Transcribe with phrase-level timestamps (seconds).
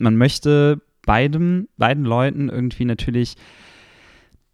[0.00, 3.36] man möchte beidem, beiden Leuten irgendwie natürlich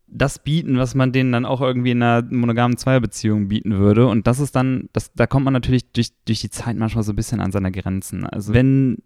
[0.09, 4.07] das bieten, was man denen dann auch irgendwie in einer monogamen Zweierbeziehung bieten würde.
[4.07, 7.13] Und das ist dann, das, da kommt man natürlich durch, durch die Zeit manchmal so
[7.13, 8.25] ein bisschen an seine Grenzen.
[8.25, 8.99] Also wenn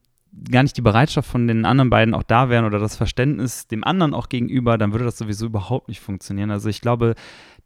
[0.51, 3.83] gar nicht die Bereitschaft von den anderen beiden auch da wären oder das Verständnis dem
[3.83, 6.51] anderen auch gegenüber, dann würde das sowieso überhaupt nicht funktionieren.
[6.51, 7.15] Also ich glaube,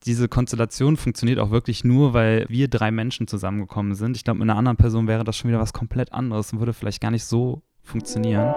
[0.07, 4.17] diese Konstellation funktioniert auch wirklich nur, weil wir drei Menschen zusammengekommen sind.
[4.17, 6.73] Ich glaube, mit einer anderen Person wäre das schon wieder was komplett anderes und würde
[6.73, 8.55] vielleicht gar nicht so funktionieren.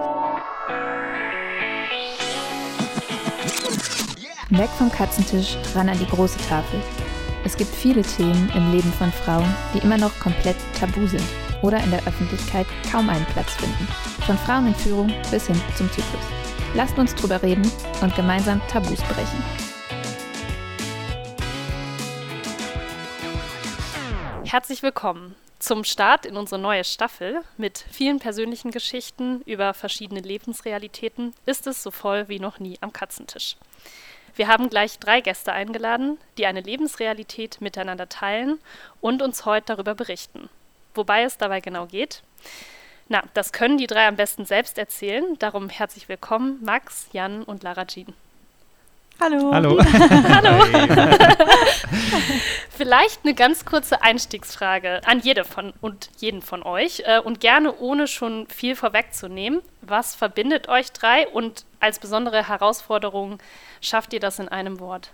[4.50, 6.82] Weg vom Katzentisch, ran an die große Tafel.
[7.44, 11.24] Es gibt viele Themen im Leben von Frauen, die immer noch komplett tabu sind
[11.62, 13.88] oder in der Öffentlichkeit kaum einen Platz finden.
[14.26, 16.24] Von Frauen in Führung bis hin zum Zyklus.
[16.74, 17.70] Lasst uns drüber reden
[18.02, 19.44] und gemeinsam Tabus brechen.
[24.44, 31.34] Herzlich willkommen zum Start in unsere neue Staffel mit vielen persönlichen Geschichten über verschiedene Lebensrealitäten
[31.46, 33.58] ist es so voll wie noch nie am Katzentisch.
[34.36, 38.60] Wir haben gleich drei Gäste eingeladen, die eine Lebensrealität miteinander teilen
[39.02, 40.50] und uns heute darüber berichten.
[40.94, 42.22] Wobei es dabei genau geht.
[43.08, 45.38] Na, das können die drei am besten selbst erzählen.
[45.40, 48.14] Darum herzlich willkommen, Max, Jan und Lara Jean.
[49.20, 49.52] Hallo.
[49.52, 49.80] Hallo.
[49.84, 50.64] Hallo.
[52.70, 57.76] Vielleicht eine ganz kurze Einstiegsfrage an jede von und jeden von euch äh, und gerne
[57.80, 59.62] ohne schon viel vorwegzunehmen.
[59.82, 63.40] Was verbindet euch drei und als besondere Herausforderung
[63.82, 65.12] schafft ihr das in einem Wort?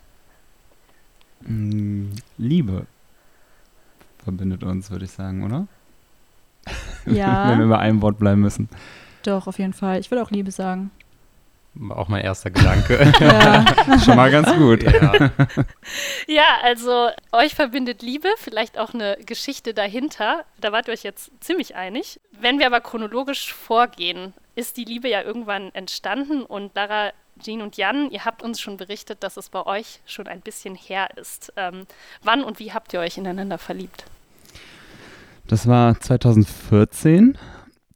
[1.42, 2.86] Mm, Liebe
[4.24, 5.68] verbindet uns, würde ich sagen, oder?
[7.06, 7.50] Ja.
[7.52, 8.68] Wenn wir bei einem Wort bleiben müssen.
[9.24, 10.00] Doch, auf jeden Fall.
[10.00, 10.92] Ich würde auch Liebe sagen.
[11.90, 13.12] Auch mein erster Gedanke.
[13.20, 13.66] Ja.
[14.00, 14.84] Schon mal ganz gut.
[14.84, 15.14] ja.
[16.28, 20.46] Ja, also euch verbindet Liebe, vielleicht auch eine Geschichte dahinter.
[20.62, 22.20] Da wart ihr euch jetzt ziemlich einig.
[22.32, 27.78] Wenn wir aber chronologisch vorgehen, ist die Liebe ja irgendwann entstanden und Lara, Jean und
[27.78, 31.52] Jan, ihr habt uns schon berichtet, dass es bei euch schon ein bisschen her ist.
[31.58, 31.88] Ähm,
[32.22, 34.06] wann und wie habt ihr euch ineinander verliebt?
[35.48, 37.38] Das war 2014.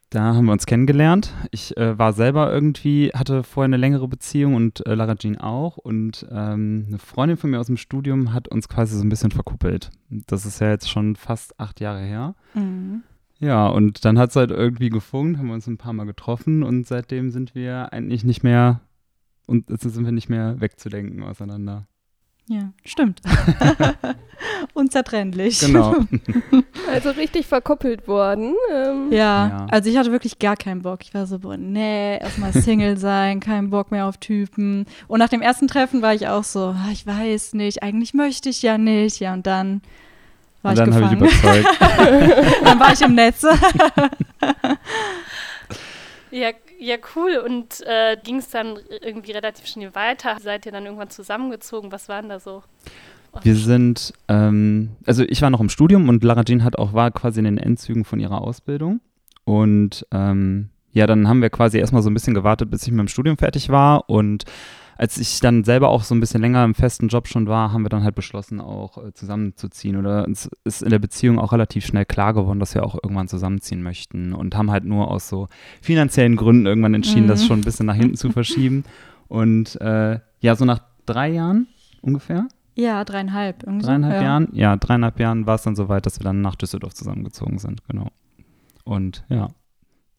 [0.10, 1.34] Da haben wir uns kennengelernt.
[1.52, 5.78] Ich äh, war selber irgendwie, hatte vorher eine längere Beziehung und äh, Lara Jean auch.
[5.78, 9.32] Und ähm, eine Freundin von mir aus dem Studium hat uns quasi so ein bisschen
[9.32, 9.90] verkuppelt.
[10.10, 12.36] Das ist ja jetzt schon fast acht Jahre her.
[12.54, 13.04] Mhm.
[13.40, 16.64] Ja, und dann hat es halt irgendwie gefunkt, haben wir uns ein paar Mal getroffen
[16.64, 18.82] und seitdem sind wir eigentlich nicht mehr,
[19.46, 21.88] und jetzt sind wir nicht mehr wegzudenken auseinander.
[22.50, 23.22] Ja, stimmt.
[24.74, 25.60] Unzertrennlich.
[25.60, 25.96] Genau.
[26.90, 28.54] Also richtig verkuppelt worden.
[28.72, 29.68] Ähm, Ja, Ja.
[29.72, 31.00] also ich hatte wirklich gar keinen Bock.
[31.02, 34.86] Ich war so, boah, nee, erstmal Single sein, keinen Bock mehr auf Typen.
[35.08, 38.48] Und nach dem ersten Treffen war ich auch so, ah, ich weiß nicht, eigentlich möchte
[38.50, 39.20] ich ja nicht.
[39.20, 39.82] Ja, und dann
[40.62, 41.60] war und dann ich ich gefangen.
[41.60, 41.82] überzeugt.
[42.64, 43.46] dann war ich im Netz.
[46.32, 46.50] Ja,
[46.80, 47.42] ja cool.
[47.44, 50.38] Und äh, ging es dann irgendwie relativ schnell weiter?
[50.40, 51.92] Seid ihr dann irgendwann zusammengezogen?
[51.92, 52.64] Was waren da so?
[53.44, 57.12] Wir sind, ähm, also ich war noch im Studium und Lara Jean hat auch, war
[57.12, 59.00] quasi in den Endzügen von ihrer Ausbildung.
[59.44, 63.00] Und ähm, ja, dann haben wir quasi erstmal so ein bisschen gewartet, bis ich mit
[63.00, 64.10] dem Studium fertig war.
[64.10, 64.46] Und
[64.98, 67.84] als ich dann selber auch so ein bisschen länger im festen Job schon war, haben
[67.84, 69.96] wir dann halt beschlossen, auch äh, zusammenzuziehen.
[69.98, 73.28] Oder uns ist in der Beziehung auch relativ schnell klar geworden, dass wir auch irgendwann
[73.28, 74.34] zusammenziehen möchten.
[74.34, 75.48] Und haben halt nur aus so
[75.82, 77.48] finanziellen Gründen irgendwann entschieden, das Mhm.
[77.48, 78.84] schon ein bisschen nach hinten zu verschieben.
[79.28, 81.68] Und äh, ja, so nach drei Jahren
[82.02, 82.48] ungefähr
[82.78, 83.64] ja, dreieinhalb.
[83.64, 84.22] Irgendwie dreieinhalb ja.
[84.22, 87.82] Jahren, ja, dreieinhalb Jahren war es dann soweit, dass wir dann nach Düsseldorf zusammengezogen sind,
[87.88, 88.10] genau.
[88.84, 89.50] Und ja,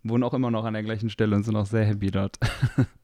[0.03, 2.38] wohnen auch immer noch an der gleichen Stelle und sind auch sehr happy dort.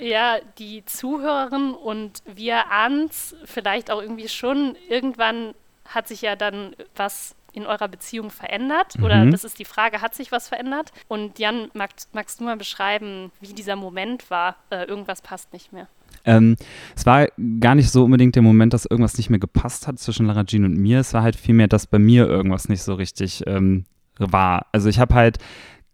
[0.00, 4.76] Ja, die Zuhörerinnen und wir ahnen's vielleicht auch irgendwie schon.
[4.88, 5.54] Irgendwann
[5.86, 8.94] hat sich ja dann was in eurer Beziehung verändert?
[9.02, 9.32] Oder Mhm.
[9.32, 10.92] das ist die Frage, hat sich was verändert?
[11.08, 14.54] Und Jan, magst, magst du mal beschreiben, wie dieser Moment war?
[14.70, 15.88] Äh, irgendwas passt nicht mehr.
[16.24, 16.56] Ähm,
[16.94, 17.26] es war
[17.58, 20.64] gar nicht so unbedingt der Moment, dass irgendwas nicht mehr gepasst hat zwischen Lara Jean
[20.64, 21.00] und mir.
[21.00, 23.84] Es war halt vielmehr, dass bei mir irgendwas nicht so richtig ähm,
[24.18, 24.66] war.
[24.70, 25.38] Also ich habe halt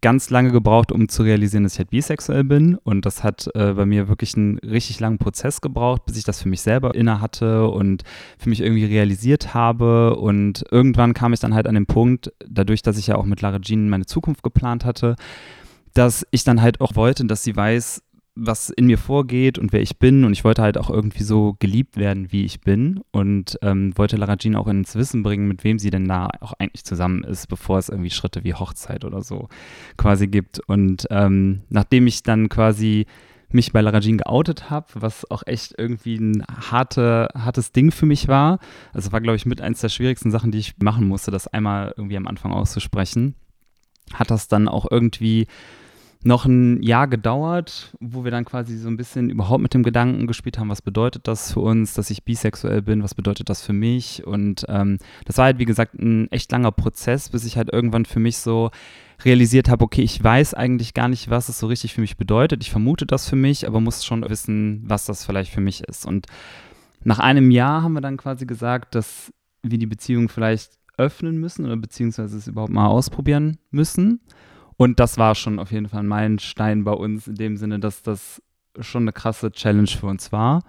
[0.00, 2.76] ganz lange gebraucht, um zu realisieren, dass ich halt bisexuell bin.
[2.76, 6.42] Und das hat äh, bei mir wirklich einen richtig langen Prozess gebraucht, bis ich das
[6.42, 8.02] für mich selber inne hatte und
[8.38, 10.16] für mich irgendwie realisiert habe.
[10.16, 13.40] Und irgendwann kam ich dann halt an den Punkt, dadurch, dass ich ja auch mit
[13.40, 15.16] Lara Jean meine Zukunft geplant hatte,
[15.94, 18.02] dass ich dann halt auch wollte, dass sie weiß,
[18.36, 20.24] was in mir vorgeht und wer ich bin.
[20.24, 23.00] Und ich wollte halt auch irgendwie so geliebt werden, wie ich bin.
[23.10, 26.52] Und ähm, wollte Lara Jean auch ins Wissen bringen, mit wem sie denn da auch
[26.58, 29.48] eigentlich zusammen ist, bevor es irgendwie Schritte wie Hochzeit oder so
[29.96, 30.60] quasi gibt.
[30.68, 33.06] Und ähm, nachdem ich dann quasi
[33.50, 38.06] mich bei Lara Jean geoutet habe, was auch echt irgendwie ein harte, hartes Ding für
[38.06, 38.58] mich war.
[38.92, 41.94] Also war, glaube ich, mit eins der schwierigsten Sachen, die ich machen musste, das einmal
[41.96, 43.34] irgendwie am Anfang auszusprechen.
[44.12, 45.46] Hat das dann auch irgendwie
[46.22, 50.26] noch ein Jahr gedauert, wo wir dann quasi so ein bisschen überhaupt mit dem Gedanken
[50.26, 53.72] gespielt haben, was bedeutet das für uns, dass ich bisexuell bin, was bedeutet das für
[53.72, 54.26] mich.
[54.26, 58.04] Und ähm, das war halt, wie gesagt, ein echt langer Prozess, bis ich halt irgendwann
[58.04, 58.70] für mich so
[59.24, 62.62] realisiert habe, okay, ich weiß eigentlich gar nicht, was es so richtig für mich bedeutet.
[62.62, 66.06] Ich vermute das für mich, aber muss schon wissen, was das vielleicht für mich ist.
[66.06, 66.26] Und
[67.04, 69.32] nach einem Jahr haben wir dann quasi gesagt, dass
[69.62, 74.20] wir die Beziehung vielleicht öffnen müssen oder beziehungsweise es überhaupt mal ausprobieren müssen.
[74.76, 78.02] Und das war schon auf jeden Fall ein Meilenstein bei uns in dem Sinne, dass
[78.02, 78.42] das
[78.80, 80.62] schon eine krasse Challenge für uns war.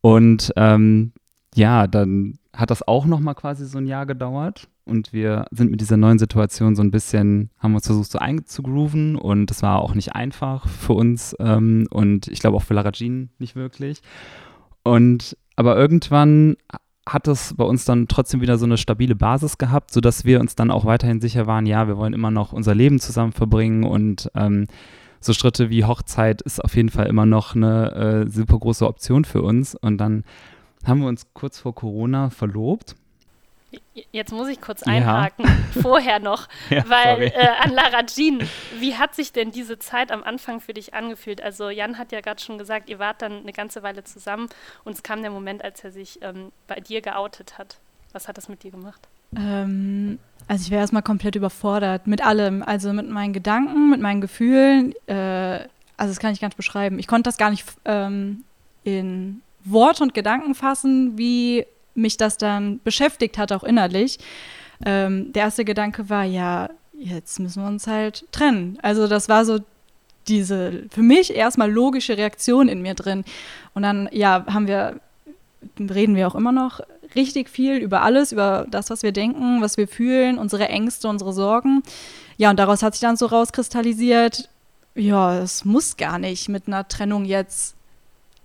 [0.00, 1.12] Und ähm,
[1.54, 5.70] ja, dann hat das auch noch mal quasi so ein Jahr gedauert und wir sind
[5.70, 9.80] mit dieser neuen Situation so ein bisschen, haben uns versucht so einzugrooven und es war
[9.80, 14.00] auch nicht einfach für uns ähm, und ich glaube auch für Lara Jean nicht wirklich.
[14.82, 16.56] Und aber irgendwann
[17.08, 20.54] hat es bei uns dann trotzdem wieder so eine stabile Basis gehabt, sodass wir uns
[20.54, 24.30] dann auch weiterhin sicher waren, ja, wir wollen immer noch unser Leben zusammen verbringen und
[24.34, 24.66] ähm,
[25.20, 27.92] so Schritte wie Hochzeit ist auf jeden Fall immer noch eine
[28.26, 29.74] äh, super große Option für uns.
[29.74, 30.24] Und dann
[30.84, 32.94] haben wir uns kurz vor Corona verlobt.
[34.12, 35.82] Jetzt muss ich kurz einhaken, ja.
[35.82, 38.48] vorher noch, ja, weil äh, an Lara Jean,
[38.78, 41.42] wie hat sich denn diese Zeit am Anfang für dich angefühlt?
[41.42, 44.48] Also Jan hat ja gerade schon gesagt, ihr wart dann eine ganze Weile zusammen
[44.84, 47.78] und es kam der Moment, als er sich ähm, bei dir geoutet hat.
[48.12, 49.08] Was hat das mit dir gemacht?
[49.36, 54.20] Ähm, also ich wäre erstmal komplett überfordert mit allem, also mit meinen Gedanken, mit meinen
[54.20, 54.94] Gefühlen.
[55.06, 55.66] Äh,
[55.96, 56.98] also das kann ich gar nicht beschreiben.
[56.98, 58.44] Ich konnte das gar nicht ähm,
[58.84, 61.66] in Worte und Gedanken fassen, wie
[61.98, 64.18] mich das dann beschäftigt hat, auch innerlich.
[64.84, 68.78] Ähm, der erste Gedanke war, ja, jetzt müssen wir uns halt trennen.
[68.82, 69.58] Also das war so
[70.28, 73.24] diese für mich erstmal logische Reaktion in mir drin.
[73.74, 75.00] Und dann, ja, haben wir,
[75.78, 76.80] reden wir auch immer noch
[77.14, 81.32] richtig viel über alles, über das, was wir denken, was wir fühlen, unsere Ängste, unsere
[81.32, 81.82] Sorgen.
[82.36, 84.48] Ja, und daraus hat sich dann so rauskristallisiert,
[84.94, 87.77] ja, es muss gar nicht mit einer Trennung jetzt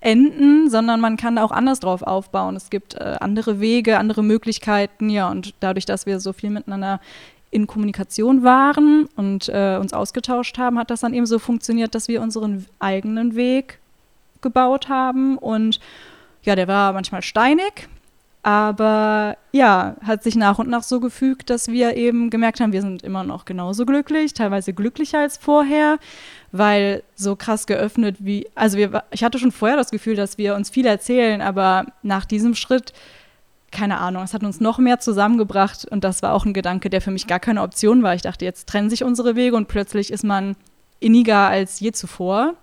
[0.04, 2.56] enden, sondern man kann auch anders drauf aufbauen.
[2.56, 7.00] Es gibt äh, andere Wege, andere Möglichkeiten, ja, und dadurch, dass wir so viel miteinander
[7.52, 12.08] in Kommunikation waren und äh, uns ausgetauscht haben, hat das dann eben so funktioniert, dass
[12.08, 13.80] wir unseren eigenen Weg
[14.42, 15.80] gebaut haben und
[16.44, 17.88] ja, der war manchmal steinig,
[18.44, 22.82] aber ja, hat sich nach und nach so gefügt, dass wir eben gemerkt haben, wir
[22.82, 25.98] sind immer noch genauso glücklich, teilweise glücklicher als vorher,
[26.52, 30.56] weil so krass geöffnet wie, also wir, ich hatte schon vorher das Gefühl, dass wir
[30.56, 32.92] uns viel erzählen, aber nach diesem Schritt,
[33.72, 37.00] keine Ahnung, es hat uns noch mehr zusammengebracht und das war auch ein Gedanke, der
[37.00, 38.14] für mich gar keine Option war.
[38.14, 40.58] Ich dachte, jetzt trennen sich unsere Wege und plötzlich ist man
[41.00, 42.56] inniger als je zuvor.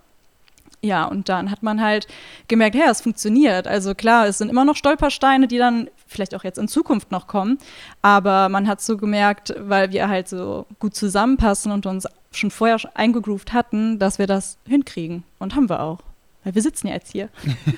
[0.82, 2.06] Ja, und dann hat man halt
[2.48, 3.68] gemerkt, ja, es funktioniert.
[3.68, 7.26] Also klar, es sind immer noch Stolpersteine, die dann vielleicht auch jetzt in Zukunft noch
[7.26, 7.58] kommen.
[8.00, 12.78] Aber man hat so gemerkt, weil wir halt so gut zusammenpassen und uns schon vorher
[12.94, 15.24] eingegroovt hatten, dass wir das hinkriegen.
[15.38, 15.98] Und haben wir auch.
[16.42, 17.28] Weil wir sitzen ja jetzt hier.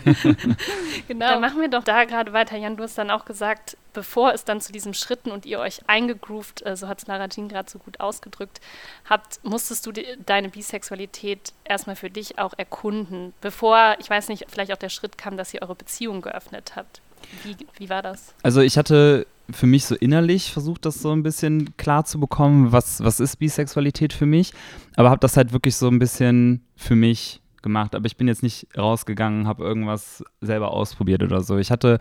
[1.08, 1.26] genau.
[1.26, 2.56] Dann machen wir doch da gerade weiter.
[2.56, 5.80] Jan, du hast dann auch gesagt, bevor es dann zu diesen Schritten und ihr euch
[5.88, 8.60] eingegroovt, äh, so hat es Lara Jean gerade so gut ausgedrückt,
[9.08, 14.46] habt, musstest du die, deine Bisexualität erstmal für dich auch erkunden, bevor, ich weiß nicht,
[14.48, 17.00] vielleicht auch der Schritt kam, dass ihr eure Beziehung geöffnet habt.
[17.42, 18.34] Wie, wie war das?
[18.42, 22.72] Also ich hatte für mich so innerlich versucht, das so ein bisschen klar zu bekommen,
[22.72, 24.52] was, was ist Bisexualität für mich,
[24.96, 28.42] aber habe das halt wirklich so ein bisschen für mich gemacht, aber ich bin jetzt
[28.42, 31.58] nicht rausgegangen, habe irgendwas selber ausprobiert oder so.
[31.58, 31.98] Ich hatte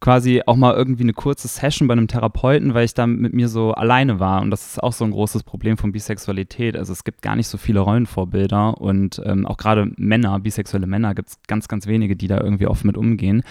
[0.00, 3.48] quasi auch mal irgendwie eine kurze Session bei einem Therapeuten, weil ich da mit mir
[3.48, 4.40] so alleine war.
[4.40, 6.76] Und das ist auch so ein großes Problem von Bisexualität.
[6.76, 11.14] Also es gibt gar nicht so viele Rollenvorbilder und ähm, auch gerade Männer, bisexuelle Männer,
[11.14, 13.42] gibt es ganz, ganz wenige, die da irgendwie offen mit umgehen.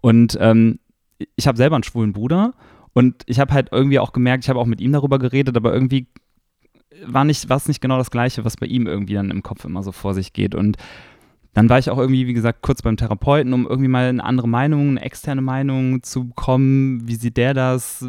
[0.00, 0.80] Und ähm,
[1.36, 2.52] ich habe selber einen schwulen Bruder
[2.94, 5.72] und ich habe halt irgendwie auch gemerkt, ich habe auch mit ihm darüber geredet, aber
[5.72, 6.08] irgendwie
[7.04, 9.64] war nicht, war es nicht genau das Gleiche, was bei ihm irgendwie dann im Kopf
[9.64, 10.54] immer so vor sich geht.
[10.54, 10.76] Und
[11.54, 14.48] dann war ich auch irgendwie, wie gesagt, kurz beim Therapeuten, um irgendwie mal eine andere
[14.48, 17.06] Meinung, eine externe Meinung zu bekommen.
[17.06, 18.06] Wie sieht der das?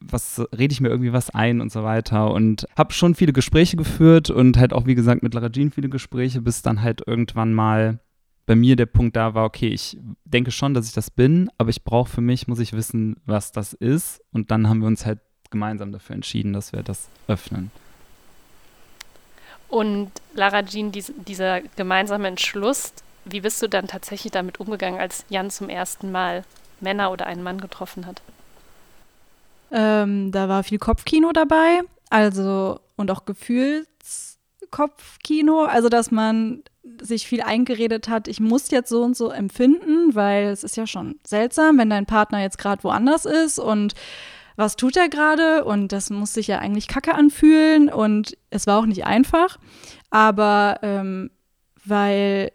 [0.00, 2.30] Was rede ich mir irgendwie was ein und so weiter?
[2.32, 5.90] Und habe schon viele Gespräche geführt und halt auch, wie gesagt, mit Lara Jean viele
[5.90, 8.00] Gespräche, bis dann halt irgendwann mal
[8.46, 11.68] bei mir der Punkt da war, okay, ich denke schon, dass ich das bin, aber
[11.68, 14.22] ich brauche für mich, muss ich wissen, was das ist.
[14.32, 15.18] Und dann haben wir uns halt
[15.50, 17.70] gemeinsam dafür entschieden, dass wir das öffnen.
[19.68, 22.92] Und Lara Jean, dies, dieser gemeinsame Entschluss,
[23.24, 26.44] wie bist du dann tatsächlich damit umgegangen, als Jan zum ersten Mal
[26.80, 28.22] Männer oder einen Mann getroffen hat?
[29.70, 36.62] Ähm, da war viel Kopfkino dabei, also und auch Gefühlskopfkino, also dass man
[37.02, 40.86] sich viel eingeredet hat, ich muss jetzt so und so empfinden, weil es ist ja
[40.86, 43.92] schon seltsam, wenn dein Partner jetzt gerade woanders ist und
[44.58, 45.64] was tut er gerade?
[45.64, 47.88] Und das muss sich ja eigentlich kacke anfühlen.
[47.88, 49.56] Und es war auch nicht einfach.
[50.10, 51.30] Aber ähm,
[51.84, 52.50] weil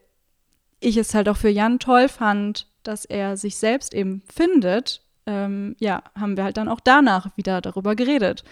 [0.81, 5.77] ich es halt auch für Jan toll fand, dass er sich selbst eben findet, ähm,
[5.79, 8.43] ja, haben wir halt dann auch danach wieder darüber geredet.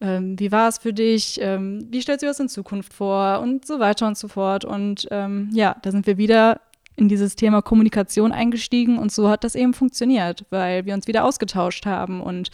[0.00, 1.40] Ähm, wie war es für dich?
[1.40, 3.40] Ähm, wie stellst du das in Zukunft vor?
[3.40, 4.64] Und so weiter und so fort.
[4.64, 6.60] Und ähm, ja, da sind wir wieder
[6.96, 11.24] in dieses Thema Kommunikation eingestiegen und so hat das eben funktioniert, weil wir uns wieder
[11.24, 12.50] ausgetauscht haben und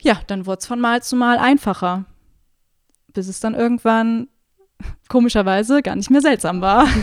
[0.00, 2.04] ja, dann wurde es von Mal zu Mal einfacher,
[3.12, 4.28] bis es dann irgendwann
[5.08, 6.86] komischerweise gar nicht mehr seltsam war.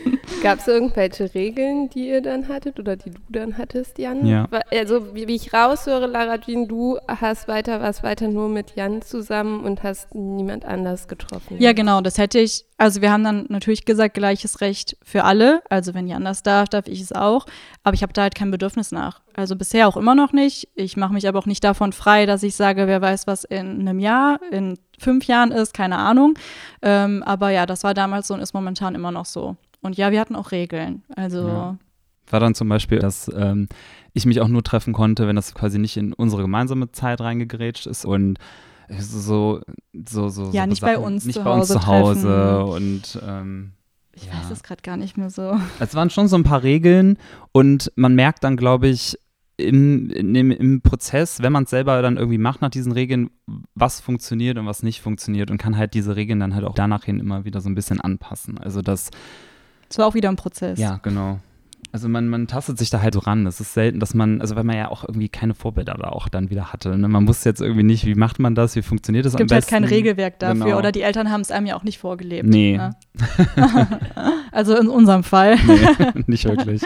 [0.49, 4.25] Gab es irgendwelche Regeln, die ihr dann hattet oder die du dann hattest, Jan?
[4.27, 4.49] Ja.
[4.71, 9.03] Also, wie, wie ich raushöre, Lara Jean, du hast weiter, warst weiter nur mit Jan
[9.03, 11.57] zusammen und hast niemand anders getroffen.
[11.59, 12.65] Ja, genau, das hätte ich.
[12.79, 15.63] Also, wir haben dann natürlich gesagt, gleiches Recht für alle.
[15.69, 17.47] Also, wenn Jan das darf, darf ich es auch.
[17.83, 19.21] Aber ich habe da halt kein Bedürfnis nach.
[19.35, 20.69] Also, bisher auch immer noch nicht.
[20.75, 23.81] Ich mache mich aber auch nicht davon frei, dass ich sage, wer weiß, was in
[23.81, 26.35] einem Jahr, in fünf Jahren ist, keine Ahnung.
[26.83, 29.57] Ähm, aber ja, das war damals so und ist momentan immer noch so.
[29.81, 31.03] Und ja, wir hatten auch Regeln.
[31.15, 31.47] Also.
[31.47, 31.79] Ja.
[32.31, 33.69] War dann zum Beispiel, dass ähm,
[34.13, 37.87] ich mich auch nur treffen konnte, wenn das quasi nicht in unsere gemeinsame Zeit reingegrätscht
[37.87, 38.39] ist und
[38.99, 39.61] so,
[40.09, 40.51] so, so.
[40.51, 43.73] Ja, so nicht Sachen, bei uns nicht zu bei uns Hause zu Hause und ähm,
[44.15, 44.33] Ich ja.
[44.33, 45.59] weiß es gerade gar nicht mehr so.
[45.79, 47.19] Es waren schon so ein paar Regeln
[47.53, 49.19] und man merkt dann, glaube ich,
[49.59, 53.31] im, dem, im Prozess, wenn man es selber dann irgendwie macht nach diesen Regeln,
[53.75, 57.05] was funktioniert und was nicht funktioniert und kann halt diese Regeln dann halt auch danach
[57.05, 58.59] hin immer wieder so ein bisschen anpassen.
[58.59, 59.11] Also das,
[59.91, 60.79] Es war auch wieder ein Prozess.
[60.79, 61.39] ja, genau.
[61.91, 63.47] Also man, man tastet sich da halt so ran.
[63.47, 66.29] Es ist selten, dass man, also weil man ja auch irgendwie keine Vorbilder da auch
[66.29, 66.99] dann wieder hatte.
[66.99, 67.09] Ne?
[67.09, 69.55] Man wusste jetzt irgendwie nicht, wie macht man das, wie funktioniert das Es gibt am
[69.55, 69.75] halt besten.
[69.75, 70.79] kein Regelwerk dafür Genau.
[70.79, 72.47] oder die Eltern haben es einem ja auch nicht vorgelebt.
[72.47, 72.77] Nee.
[72.77, 72.91] Ne?
[74.53, 75.57] also in unserem Fall.
[75.67, 76.83] Nee, nicht wirklich.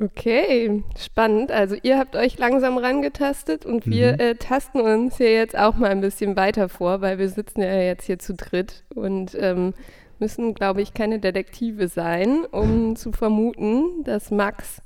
[0.00, 1.52] Okay, spannend.
[1.52, 4.18] Also ihr habt euch langsam rangetastet und wir Mhm.
[4.20, 7.74] äh, tasten uns hier jetzt auch mal ein bisschen weiter vor, weil wir sitzen ja
[7.76, 9.74] jetzt hier zu dritt und ähm,
[10.22, 14.80] müssen, glaube ich, keine Detektive sein, um zu vermuten, dass Max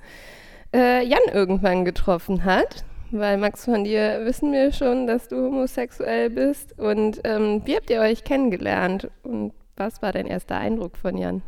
[0.74, 2.84] äh, Jan irgendwann getroffen hat.
[3.10, 6.76] Weil Max, von dir wissen wir schon, dass du homosexuell bist.
[6.78, 9.08] Und ähm, wie habt ihr euch kennengelernt?
[9.22, 11.42] Und was war dein erster Eindruck von Jan?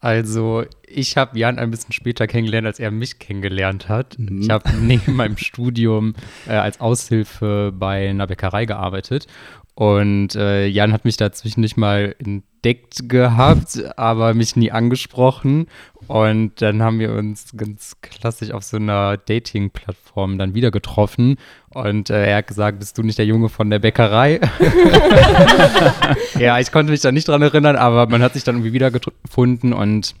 [0.00, 4.18] Also, ich habe Jan ein bisschen später kennengelernt, als er mich kennengelernt hat.
[4.18, 4.40] Mhm.
[4.40, 6.14] Ich habe neben meinem Studium
[6.46, 9.26] äh, als Aushilfe bei einer Bäckerei gearbeitet.
[9.74, 15.66] Und äh, Jan hat mich dazwischen nicht mal entdeckt gehabt, aber mich nie angesprochen.
[16.06, 21.36] Und dann haben wir uns ganz klassisch auf so einer Dating-Plattform dann wieder getroffen.
[21.70, 24.40] Und äh, er hat gesagt, bist du nicht der Junge von der Bäckerei?
[26.38, 28.90] ja, ich konnte mich da nicht dran erinnern, aber man hat sich dann irgendwie wieder
[28.90, 30.14] gefunden und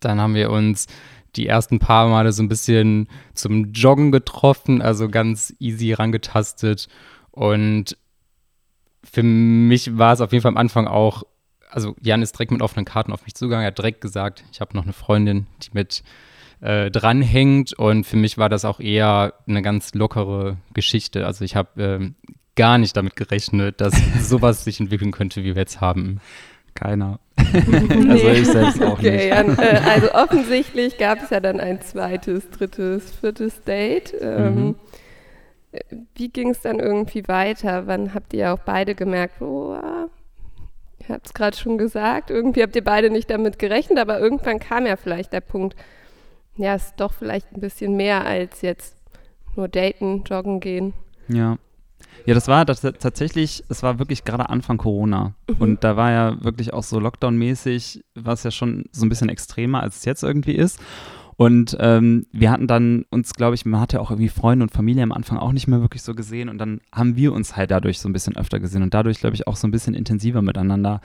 [0.00, 0.86] dann haben wir uns
[1.36, 6.88] die ersten paar Male so ein bisschen zum Joggen getroffen, also ganz easy rangetastet.
[7.30, 7.96] Und
[9.04, 11.22] für mich war es auf jeden Fall am Anfang auch,
[11.70, 14.60] also Jan ist direkt mit offenen Karten auf mich zugegangen, er hat direkt gesagt, ich
[14.60, 16.02] habe noch eine Freundin, die mit
[16.60, 21.24] äh, dranhängt und für mich war das auch eher eine ganz lockere Geschichte.
[21.26, 22.14] Also ich habe ähm,
[22.56, 23.94] gar nicht damit gerechnet, dass
[24.28, 26.20] sowas sich entwickeln könnte, wie wir jetzt haben.
[26.74, 27.18] Keiner.
[28.08, 29.26] also ich selbst auch Okay, nicht.
[29.28, 34.14] Jan, äh, also offensichtlich gab es ja dann ein zweites, drittes, viertes Date.
[34.20, 34.74] Ähm, Mhm.
[36.14, 37.86] Wie ging es dann irgendwie weiter?
[37.86, 39.76] Wann habt ihr auch beide gemerkt, oh,
[40.98, 44.58] ihr habt es gerade schon gesagt, irgendwie habt ihr beide nicht damit gerechnet, aber irgendwann
[44.58, 45.76] kam ja vielleicht der Punkt,
[46.56, 48.96] ja, es ist doch vielleicht ein bisschen mehr als jetzt
[49.56, 50.92] nur daten, joggen gehen.
[51.28, 51.58] Ja.
[52.26, 55.34] Ja, das war das, tatsächlich, es war wirklich gerade Anfang Corona.
[55.58, 59.28] Und da war ja wirklich auch so Lockdown-mäßig, war es ja schon so ein bisschen
[59.28, 60.80] extremer, als es jetzt irgendwie ist.
[61.38, 65.04] Und ähm, wir hatten dann uns, glaube ich, man hatte auch irgendwie Freunde und Familie
[65.04, 66.48] am Anfang auch nicht mehr wirklich so gesehen.
[66.48, 69.36] Und dann haben wir uns halt dadurch so ein bisschen öfter gesehen und dadurch, glaube
[69.36, 71.00] ich, auch so ein bisschen intensiver miteinander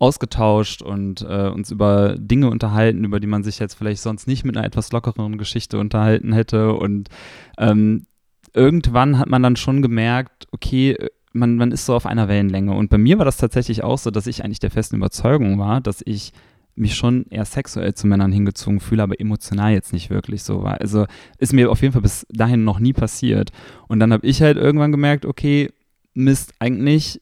[0.00, 4.44] ausgetauscht und äh, uns über Dinge unterhalten, über die man sich jetzt vielleicht sonst nicht
[4.44, 6.72] mit einer etwas lockeren Geschichte unterhalten hätte.
[6.72, 7.08] Und
[7.56, 8.06] ähm,
[8.54, 10.96] irgendwann hat man dann schon gemerkt, okay,
[11.32, 12.72] man, man ist so auf einer Wellenlänge.
[12.72, 15.80] Und bei mir war das tatsächlich auch so, dass ich eigentlich der festen Überzeugung war,
[15.80, 16.32] dass ich
[16.78, 20.80] mich schon eher sexuell zu Männern hingezogen fühle, aber emotional jetzt nicht wirklich so war.
[20.80, 21.06] Also
[21.38, 23.50] ist mir auf jeden Fall bis dahin noch nie passiert.
[23.88, 25.70] Und dann habe ich halt irgendwann gemerkt, okay,
[26.14, 27.20] Mist, eigentlich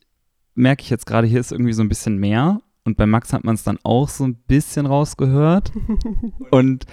[0.55, 2.61] merke ich jetzt gerade, hier ist irgendwie so ein bisschen mehr.
[2.85, 5.73] Und bei Max hat man es dann auch so ein bisschen rausgehört.
[6.51, 6.87] Und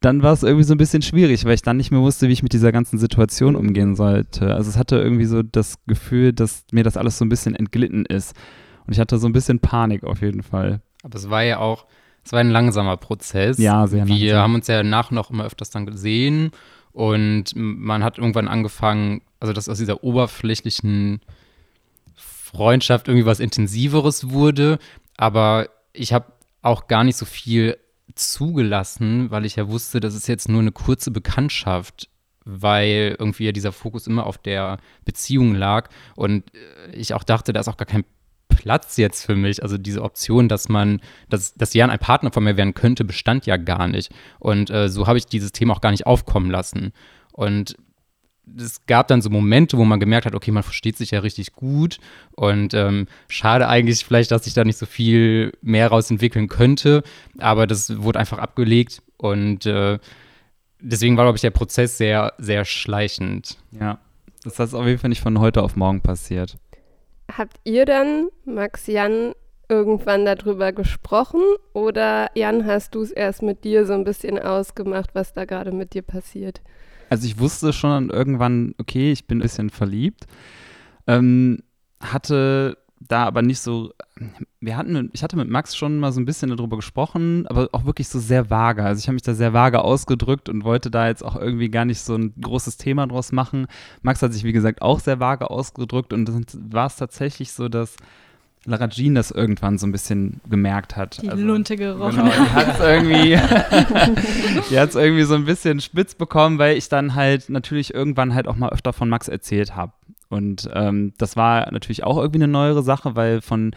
[0.00, 2.32] dann war es irgendwie so ein bisschen schwierig, weil ich dann nicht mehr wusste, wie
[2.32, 4.54] ich mit dieser ganzen Situation umgehen sollte.
[4.54, 8.04] Also es hatte irgendwie so das Gefühl, dass mir das alles so ein bisschen entglitten
[8.04, 8.36] ist.
[8.86, 10.80] Und ich hatte so ein bisschen Panik auf jeden Fall.
[11.02, 11.86] Aber es war ja auch,
[12.26, 13.56] es war ein langsamer Prozess.
[13.58, 14.42] Ja, sehr Wir langsam.
[14.42, 16.50] haben uns ja danach noch immer öfters dann gesehen
[16.92, 21.20] Und man hat irgendwann angefangen, also dass aus dieser oberflächlichen
[22.14, 24.78] Freundschaft irgendwie was Intensiveres wurde.
[25.16, 27.76] Aber ich habe auch gar nicht so viel
[28.14, 32.08] zugelassen, weil ich ja wusste, das ist jetzt nur eine kurze Bekanntschaft,
[32.44, 37.52] weil irgendwie ja dieser Fokus immer auf der Beziehung lag und äh, ich auch dachte,
[37.52, 38.04] da ist auch gar kein
[38.56, 39.62] Platz jetzt für mich.
[39.62, 43.46] Also diese Option, dass man, dass, dass Jan ein Partner von mir werden könnte, bestand
[43.46, 44.10] ja gar nicht.
[44.38, 46.92] Und äh, so habe ich dieses Thema auch gar nicht aufkommen lassen.
[47.32, 47.76] Und
[48.56, 51.52] es gab dann so Momente, wo man gemerkt hat, okay, man versteht sich ja richtig
[51.52, 51.98] gut
[52.36, 57.02] und ähm, schade eigentlich vielleicht, dass sich da nicht so viel mehr rausentwickeln könnte,
[57.38, 59.98] aber das wurde einfach abgelegt und äh,
[60.80, 63.58] deswegen war, glaube ich, der Prozess sehr, sehr schleichend.
[63.78, 63.98] Ja,
[64.44, 66.56] das ist auf jeden Fall nicht von heute auf morgen passiert.
[67.30, 69.32] Habt ihr dann, Max, Jan,
[69.68, 71.40] irgendwann darüber gesprochen
[71.72, 75.72] oder Jan, hast du es erst mit dir so ein bisschen ausgemacht, was da gerade
[75.72, 76.60] mit dir passiert?
[77.10, 80.26] Also ich wusste schon irgendwann, okay, ich bin ein bisschen verliebt.
[81.06, 81.62] Ähm,
[82.00, 83.92] hatte da aber nicht so,
[84.60, 87.84] wir hatten, ich hatte mit Max schon mal so ein bisschen darüber gesprochen, aber auch
[87.84, 88.82] wirklich so sehr vage.
[88.82, 91.84] Also ich habe mich da sehr vage ausgedrückt und wollte da jetzt auch irgendwie gar
[91.84, 93.66] nicht so ein großes Thema draus machen.
[94.02, 97.68] Max hat sich, wie gesagt, auch sehr vage ausgedrückt und dann war es tatsächlich so,
[97.68, 97.96] dass
[98.66, 101.22] Lara Jean das irgendwann so ein bisschen gemerkt hat.
[101.22, 102.16] Die also, Lunte gerochen.
[102.16, 103.38] Genau, die hat es irgendwie,
[104.70, 108.48] die hat's irgendwie so ein bisschen spitz bekommen, weil ich dann halt natürlich irgendwann halt
[108.48, 109.92] auch mal öfter von Max erzählt habe.
[110.28, 113.74] Und ähm, das war natürlich auch irgendwie eine neuere Sache, weil von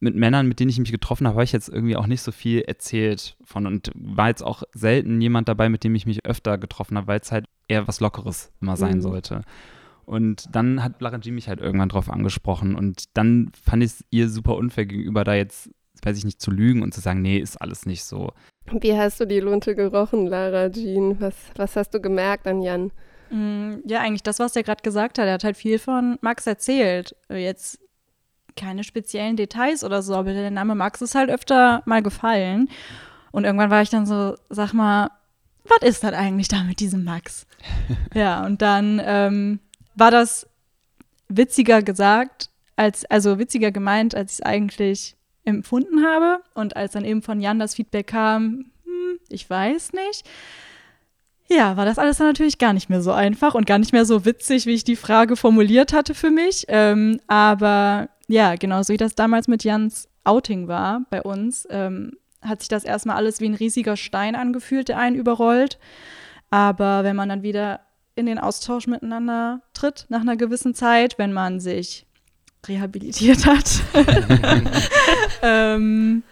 [0.00, 2.32] mit Männern, mit denen ich mich getroffen habe, habe ich jetzt irgendwie auch nicht so
[2.32, 6.58] viel erzählt von und war jetzt auch selten jemand dabei, mit dem ich mich öfter
[6.58, 9.02] getroffen habe, weil es halt eher was Lockeres immer sein mhm.
[9.02, 9.42] sollte.
[10.04, 14.04] Und dann hat Lara G mich halt irgendwann drauf angesprochen und dann fand ich es
[14.10, 15.70] ihr super unfair gegenüber, da jetzt,
[16.02, 18.32] weiß ich nicht, zu lügen und zu sagen, nee, ist alles nicht so.
[18.70, 21.20] Wie hast du die Lunte gerochen, Lara Jean?
[21.20, 22.90] Was, was hast du gemerkt an Jan?
[23.34, 25.26] Mm, ja, eigentlich das, was er gerade gesagt hat.
[25.26, 27.16] Er hat halt viel von Max erzählt.
[27.28, 27.80] Jetzt
[28.56, 32.70] keine speziellen Details oder so, aber der Name Max ist halt öfter mal gefallen.
[33.32, 35.10] Und irgendwann war ich dann so, sag mal,
[35.64, 37.48] was ist das eigentlich da mit diesem Max?
[38.14, 39.58] ja, und dann ähm,
[39.96, 40.46] war das
[41.28, 46.40] witziger gesagt, als, also witziger gemeint, als ich es eigentlich empfunden habe.
[46.54, 50.24] Und als dann eben von Jan das Feedback kam, hm, ich weiß nicht,
[51.48, 54.04] ja, war das alles dann natürlich gar nicht mehr so einfach und gar nicht mehr
[54.04, 56.64] so witzig, wie ich die Frage formuliert hatte für mich.
[56.68, 62.60] Ähm, aber ja, genauso wie das damals mit Jans Outing war bei uns, ähm, hat
[62.60, 65.78] sich das erstmal alles wie ein riesiger Stein angefühlt, der einen überrollt.
[66.50, 67.80] Aber wenn man dann wieder
[68.14, 72.06] in den Austausch miteinander tritt nach einer gewissen Zeit, wenn man sich
[72.66, 73.82] rehabilitiert hat,
[75.42, 76.22] ähm,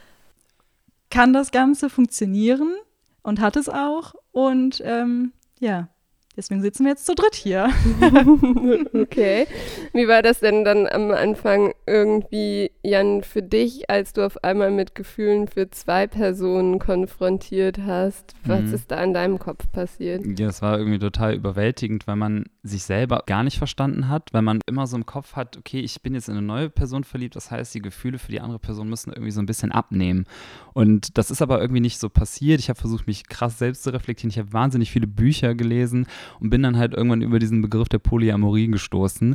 [1.11, 2.75] kann das Ganze funktionieren
[3.23, 4.15] und hat es auch.
[4.33, 5.89] Und ähm, ja,
[6.35, 7.69] Deswegen sitzen wir jetzt zu dritt hier.
[8.95, 9.47] okay.
[9.93, 14.71] Wie war das denn dann am Anfang irgendwie, Jan, für dich, als du auf einmal
[14.71, 18.35] mit Gefühlen für zwei Personen konfrontiert hast?
[18.45, 18.75] Was mhm.
[18.75, 20.25] ist da in deinem Kopf passiert?
[20.39, 24.43] Ja, es war irgendwie total überwältigend, weil man sich selber gar nicht verstanden hat, weil
[24.43, 27.37] man immer so im Kopf hat, okay, ich bin jetzt in eine neue Person verliebt,
[27.37, 30.25] das heißt, die Gefühle für die andere Person müssen irgendwie so ein bisschen abnehmen.
[30.73, 32.59] Und das ist aber irgendwie nicht so passiert.
[32.59, 34.31] Ich habe versucht, mich krass selbst zu reflektieren.
[34.31, 36.07] Ich habe wahnsinnig viele Bücher gelesen
[36.41, 39.35] und bin dann halt irgendwann über diesen Begriff der Polyamorie gestoßen.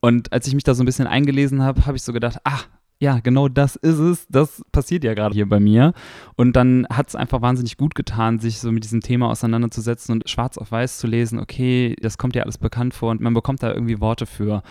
[0.00, 2.68] Und als ich mich da so ein bisschen eingelesen habe, habe ich so gedacht, ach,
[2.98, 4.26] ja, genau das ist es.
[4.28, 5.92] Das passiert ja gerade hier bei mir.
[6.36, 10.28] Und dann hat es einfach wahnsinnig gut getan, sich so mit diesem Thema auseinanderzusetzen und
[10.28, 13.62] schwarz auf weiß zu lesen, okay, das kommt ja alles bekannt vor und man bekommt
[13.62, 14.62] da irgendwie Worte für.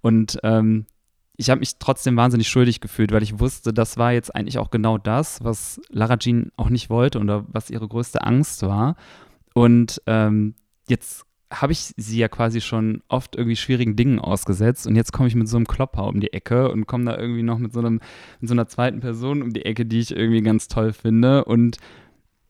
[0.00, 0.86] Und ähm,
[1.36, 4.70] ich habe mich trotzdem wahnsinnig schuldig gefühlt, weil ich wusste, das war jetzt eigentlich auch
[4.70, 8.96] genau das, was Lara Jean auch nicht wollte oder was ihre größte Angst war.
[9.52, 10.54] Und ähm,
[10.88, 15.28] jetzt habe ich sie ja quasi schon oft irgendwie schwierigen Dingen ausgesetzt und jetzt komme
[15.28, 17.78] ich mit so einem Klopper um die Ecke und komme da irgendwie noch mit so,
[17.78, 18.00] einem,
[18.40, 21.76] mit so einer zweiten Person um die Ecke, die ich irgendwie ganz toll finde und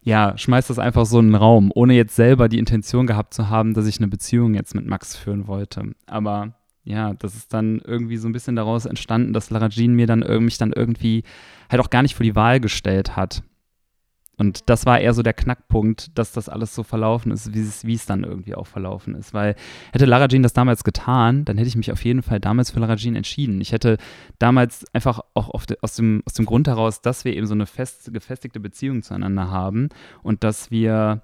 [0.01, 3.51] ja, schmeiß das einfach so in den Raum, ohne jetzt selber die Intention gehabt zu
[3.51, 5.95] haben, dass ich eine Beziehung jetzt mit Max führen wollte.
[6.07, 10.07] Aber ja, das ist dann irgendwie so ein bisschen daraus entstanden, dass Lara Jean mir
[10.07, 11.25] dann mich dann irgendwie
[11.69, 13.43] halt auch gar nicht vor die Wahl gestellt hat.
[14.39, 17.87] Und das war eher so der Knackpunkt, dass das alles so verlaufen ist, wie es,
[17.87, 19.33] wie es dann irgendwie auch verlaufen ist.
[19.33, 19.57] Weil
[19.93, 22.81] hätte Lara Jean das damals getan, dann hätte ich mich auf jeden Fall damals für
[22.81, 23.63] Lara Jean entschieden.
[23.63, 23.97] Ich hätte
[24.39, 27.65] damals einfach auch de, aus, dem, aus dem Grund heraus, dass wir eben so eine
[27.65, 29.89] fest, gefestigte Beziehung zueinander haben
[30.23, 31.23] und dass wir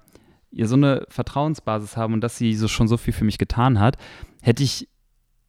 [0.49, 3.79] ihr so eine Vertrauensbasis haben und dass sie so schon so viel für mich getan
[3.79, 3.97] hat,
[4.41, 4.87] hätte ich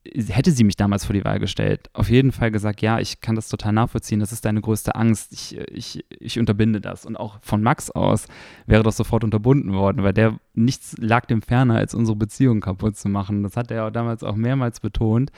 [0.05, 3.35] hätte sie mich damals vor die Wahl gestellt, auf jeden Fall gesagt, ja, ich kann
[3.35, 7.07] das total nachvollziehen, das ist deine größte Angst, ich, ich, ich unterbinde das.
[7.07, 8.27] Und auch von Max aus
[8.67, 12.97] wäre das sofort unterbunden worden, weil der nichts lag dem ferner, als unsere Beziehung kaputt
[12.97, 13.43] zu machen.
[13.43, 15.33] Das hat er damals auch mehrmals betont.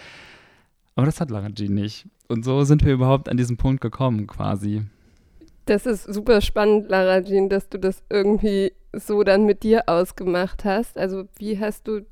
[0.96, 2.06] Aber das hat Lara G nicht.
[2.26, 4.82] Und so sind wir überhaupt an diesen Punkt gekommen, quasi.
[5.66, 10.64] Das ist super spannend, Lara Jean, dass du das irgendwie so dann mit dir ausgemacht
[10.64, 10.96] hast.
[10.96, 12.06] Also wie hast du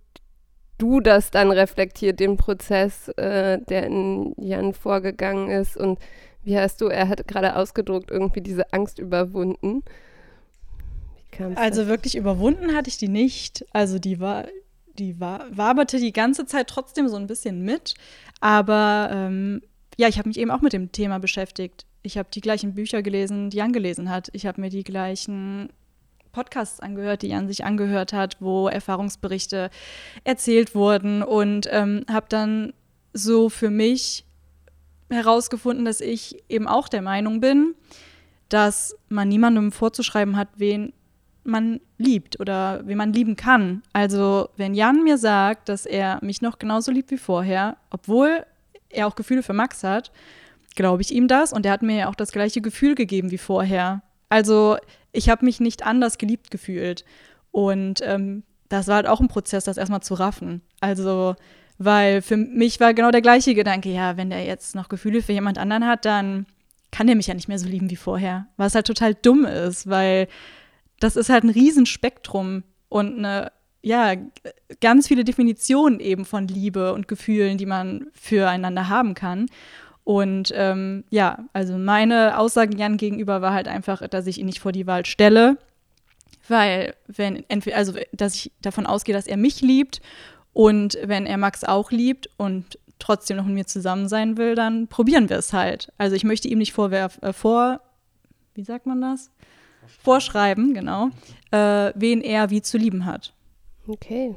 [0.79, 5.99] du das dann reflektiert, den Prozess, äh, der in Jan vorgegangen ist und
[6.43, 9.83] wie hast du, er hat gerade ausgedruckt, irgendwie diese Angst überwunden?
[11.57, 11.89] Also das?
[11.89, 13.65] wirklich überwunden hatte ich die nicht.
[13.73, 14.47] Also die war,
[14.99, 17.95] die war, waberte die ganze Zeit trotzdem so ein bisschen mit.
[18.41, 19.63] Aber ähm,
[19.97, 21.87] ja, ich habe mich eben auch mit dem Thema beschäftigt.
[22.03, 24.29] Ich habe die gleichen Bücher gelesen, die Jan gelesen hat.
[24.33, 25.71] Ich habe mir die gleichen
[26.35, 29.71] Podcasts angehört, die Jan sich angehört hat, wo Erfahrungsberichte
[30.25, 32.75] erzählt wurden und ähm, habe dann
[33.15, 34.25] so für mich
[35.09, 37.75] herausgefunden, dass ich eben auch der Meinung bin,
[38.49, 40.93] dass man niemandem vorzuschreiben hat, wen
[41.45, 43.83] man liebt oder wen man lieben kann.
[43.93, 48.45] Also wenn Jan mir sagt, dass er mich noch genauso liebt wie vorher, obwohl
[48.89, 50.11] er auch Gefühle für Max hat,
[50.75, 53.39] glaube ich ihm das und er hat mir ja auch das gleiche Gefühl gegeben wie
[53.39, 54.03] vorher.
[54.29, 54.79] Also
[55.15, 57.05] ich habe mich nicht anders geliebt gefühlt.
[57.51, 60.63] Und ähm, das war halt auch ein Prozess, das erstmal zu raffen.
[60.81, 61.37] Also,
[61.79, 65.33] weil für mich war genau der gleiche Gedanke, ja, wenn der jetzt noch Gefühle für
[65.33, 66.47] jemand anderen hat, dann
[66.91, 68.47] kann der mich ja nicht mehr so lieben wie vorher.
[68.57, 70.29] Was halt total dumm ist, weil
[71.01, 74.15] das ist halt ein Riesenspektrum und eine, ja,
[74.81, 79.47] ganz viele Definitionen eben von Liebe und Gefühlen, die man füreinander haben kann.
[80.05, 84.61] Und ähm, ja, also meine Aussage Jan gegenüber war halt einfach, dass ich ihn nicht
[84.61, 85.57] vor die Wahl stelle,
[86.47, 90.03] weil wenn entweder, also dass ich davon ausgehe, dass er mich liebt
[90.53, 94.89] und wenn er Max auch liebt und trotzdem noch mit mir zusammen sein will, dann
[94.89, 95.91] probieren wir es halt.
[95.97, 97.81] Also ich möchte ihm nicht vorwerfen, äh, vor,
[98.55, 99.31] wie sagt man das?
[100.03, 101.09] Vorschreiben, genau,
[101.51, 103.33] äh, wen er wie zu lieben hat.
[103.87, 104.35] Okay.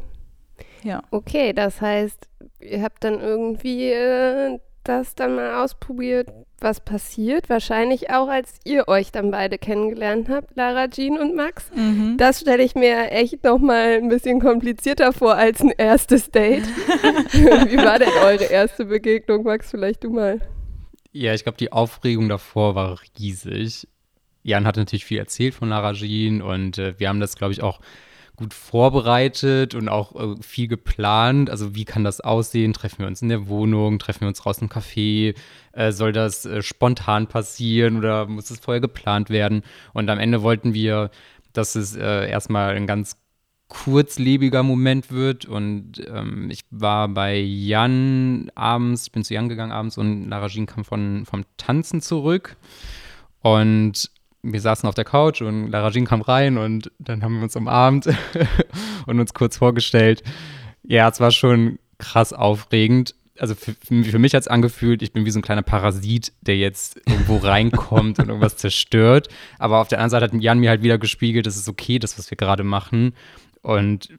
[0.84, 1.04] Ja.
[1.12, 2.28] Okay, das heißt,
[2.60, 7.50] ihr habt dann irgendwie äh, das dann mal ausprobiert, was passiert.
[7.50, 11.69] Wahrscheinlich auch, als ihr euch dann beide kennengelernt habt, Lara Jean und Max.
[11.76, 12.17] Mhm.
[12.17, 16.65] Das stelle ich mir echt noch mal ein bisschen komplizierter vor als ein erstes Date.
[17.32, 19.71] Wie war denn eure erste Begegnung, Max?
[19.71, 20.41] Vielleicht du mal.
[21.12, 23.88] Ja, ich glaube, die Aufregung davor war riesig.
[24.43, 27.62] Jan hat natürlich viel erzählt von Lara Jean und äh, wir haben das, glaube ich,
[27.62, 27.82] auch
[28.38, 31.50] gut vorbereitet und auch äh, viel geplant.
[31.50, 32.71] Also wie kann das aussehen?
[32.71, 34.00] Treffen wir uns in der Wohnung?
[34.00, 35.36] Treffen wir uns raus im Café?
[35.73, 39.63] Äh, soll das äh, spontan passieren oder muss es vorher geplant werden?
[39.93, 41.10] Und am Ende wollten wir,
[41.52, 43.17] dass es äh, erstmal ein ganz
[43.69, 45.45] kurzlebiger Moment wird.
[45.45, 50.67] Und ähm, ich war bei Jan abends, bin zu Jan gegangen abends und Lara Jean
[50.67, 52.56] kam von, vom Tanzen zurück.
[53.41, 54.12] Und
[54.54, 57.56] wir saßen auf der Couch und Lara Jean kam rein und dann haben wir uns
[57.56, 58.08] umarmt
[59.06, 60.24] und uns kurz vorgestellt.
[60.84, 63.16] Ja, es war schon krass aufregend.
[63.40, 66.58] Also für, für mich hat es angefühlt, ich bin wie so ein kleiner Parasit, der
[66.58, 69.28] jetzt irgendwo reinkommt und irgendwas zerstört.
[69.60, 72.18] Aber auf der anderen Seite hat Jan mir halt wieder gespiegelt, das ist okay, das,
[72.18, 73.14] was wir gerade machen.
[73.62, 74.10] Und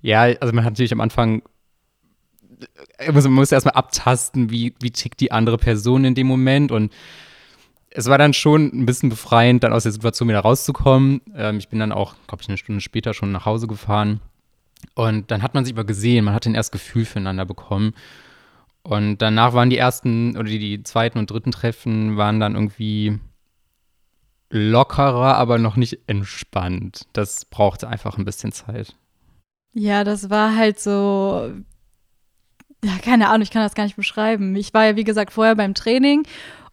[0.00, 1.42] ja, also man hat natürlich am Anfang
[3.12, 6.92] man muss erstmal abtasten, wie, wie tickt die andere Person in dem Moment und
[7.96, 11.20] es war dann schon ein bisschen befreiend, dann aus der Situation wieder rauszukommen.
[11.34, 14.20] Ähm, ich bin dann auch, glaube ich, eine Stunde später schon nach Hause gefahren.
[14.94, 17.94] Und dann hat man sich aber gesehen, man hat ein erstes Gefühl füreinander bekommen.
[18.82, 23.18] Und danach waren die ersten oder die, die zweiten und dritten Treffen waren dann irgendwie
[24.50, 27.06] lockerer, aber noch nicht entspannt.
[27.12, 28.94] Das brauchte einfach ein bisschen Zeit.
[29.72, 31.52] Ja, das war halt so,
[32.84, 34.54] ja, keine Ahnung, ich kann das gar nicht beschreiben.
[34.56, 36.24] Ich war ja, wie gesagt, vorher beim Training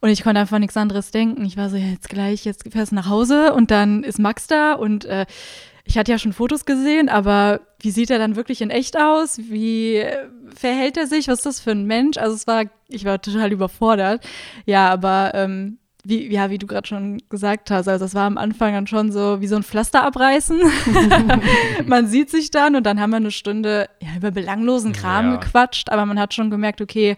[0.01, 1.45] und ich konnte einfach nichts anderes denken.
[1.45, 4.47] Ich war so, ja, jetzt gleich, jetzt fährst du nach Hause und dann ist Max
[4.47, 5.25] da und äh,
[5.83, 9.37] ich hatte ja schon Fotos gesehen, aber wie sieht er dann wirklich in echt aus?
[9.37, 11.27] Wie äh, verhält er sich?
[11.27, 12.17] Was ist das für ein Mensch?
[12.17, 14.23] Also es war, ich war total überfordert.
[14.65, 18.37] Ja, aber ähm, wie, ja, wie du gerade schon gesagt hast, also das war am
[18.37, 20.59] Anfang dann schon so wie so ein Pflaster abreißen.
[21.85, 25.35] man sieht sich dann und dann haben wir eine Stunde ja, über belanglosen Kram ja.
[25.37, 27.17] gequatscht, aber man hat schon gemerkt, okay,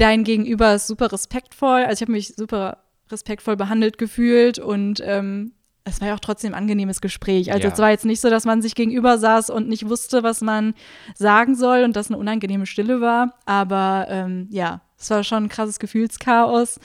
[0.00, 1.82] dein Gegenüber ist super respektvoll.
[1.82, 2.78] Also ich habe mich super
[3.10, 5.52] respektvoll behandelt gefühlt und ähm,
[5.84, 7.52] es war ja auch trotzdem ein angenehmes Gespräch.
[7.52, 7.72] Also ja.
[7.72, 10.74] es war jetzt nicht so, dass man sich gegenüber saß und nicht wusste, was man
[11.14, 13.34] sagen soll und dass eine unangenehme Stille war.
[13.46, 16.78] Aber ähm, ja, es war schon ein krasses Gefühlschaos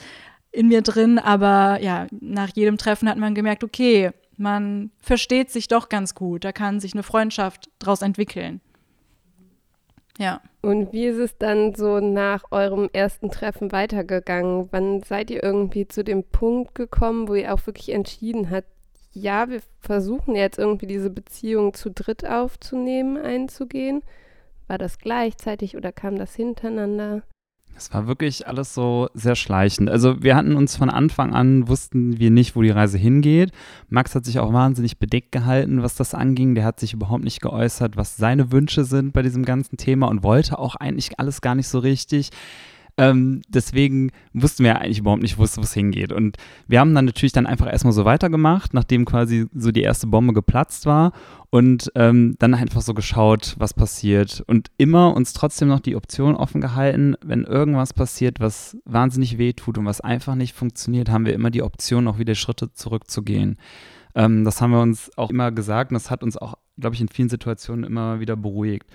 [0.50, 1.18] in mir drin.
[1.18, 6.44] Aber ja, nach jedem Treffen hat man gemerkt, okay, man versteht sich doch ganz gut.
[6.44, 8.60] Da kann sich eine Freundschaft draus entwickeln.
[10.18, 10.40] Ja.
[10.62, 14.68] Und wie ist es dann so nach eurem ersten Treffen weitergegangen?
[14.70, 18.68] Wann seid ihr irgendwie zu dem Punkt gekommen, wo ihr auch wirklich entschieden habt,
[19.12, 24.02] ja, wir versuchen jetzt irgendwie diese Beziehung zu dritt aufzunehmen, einzugehen?
[24.66, 27.22] War das gleichzeitig oder kam das hintereinander?
[27.76, 29.90] Es war wirklich alles so sehr schleichend.
[29.90, 33.52] Also wir hatten uns von Anfang an, wussten wir nicht, wo die Reise hingeht.
[33.90, 36.54] Max hat sich auch wahnsinnig bedeckt gehalten, was das anging.
[36.54, 40.22] Der hat sich überhaupt nicht geäußert, was seine Wünsche sind bei diesem ganzen Thema und
[40.22, 42.30] wollte auch eigentlich alles gar nicht so richtig.
[42.98, 46.12] Ähm, deswegen wussten wir eigentlich überhaupt nicht, wo es hingeht.
[46.12, 50.06] Und wir haben dann natürlich dann einfach erstmal so weitergemacht, nachdem quasi so die erste
[50.06, 51.12] Bombe geplatzt war
[51.50, 56.34] und ähm, dann einfach so geschaut, was passiert und immer uns trotzdem noch die Option
[56.34, 61.26] offen gehalten, wenn irgendwas passiert, was wahnsinnig weh tut und was einfach nicht funktioniert, haben
[61.26, 63.58] wir immer die Option, auch wieder Schritte zurückzugehen.
[64.14, 67.02] Ähm, das haben wir uns auch immer gesagt und das hat uns auch, glaube ich,
[67.02, 68.86] in vielen Situationen immer wieder beruhigt.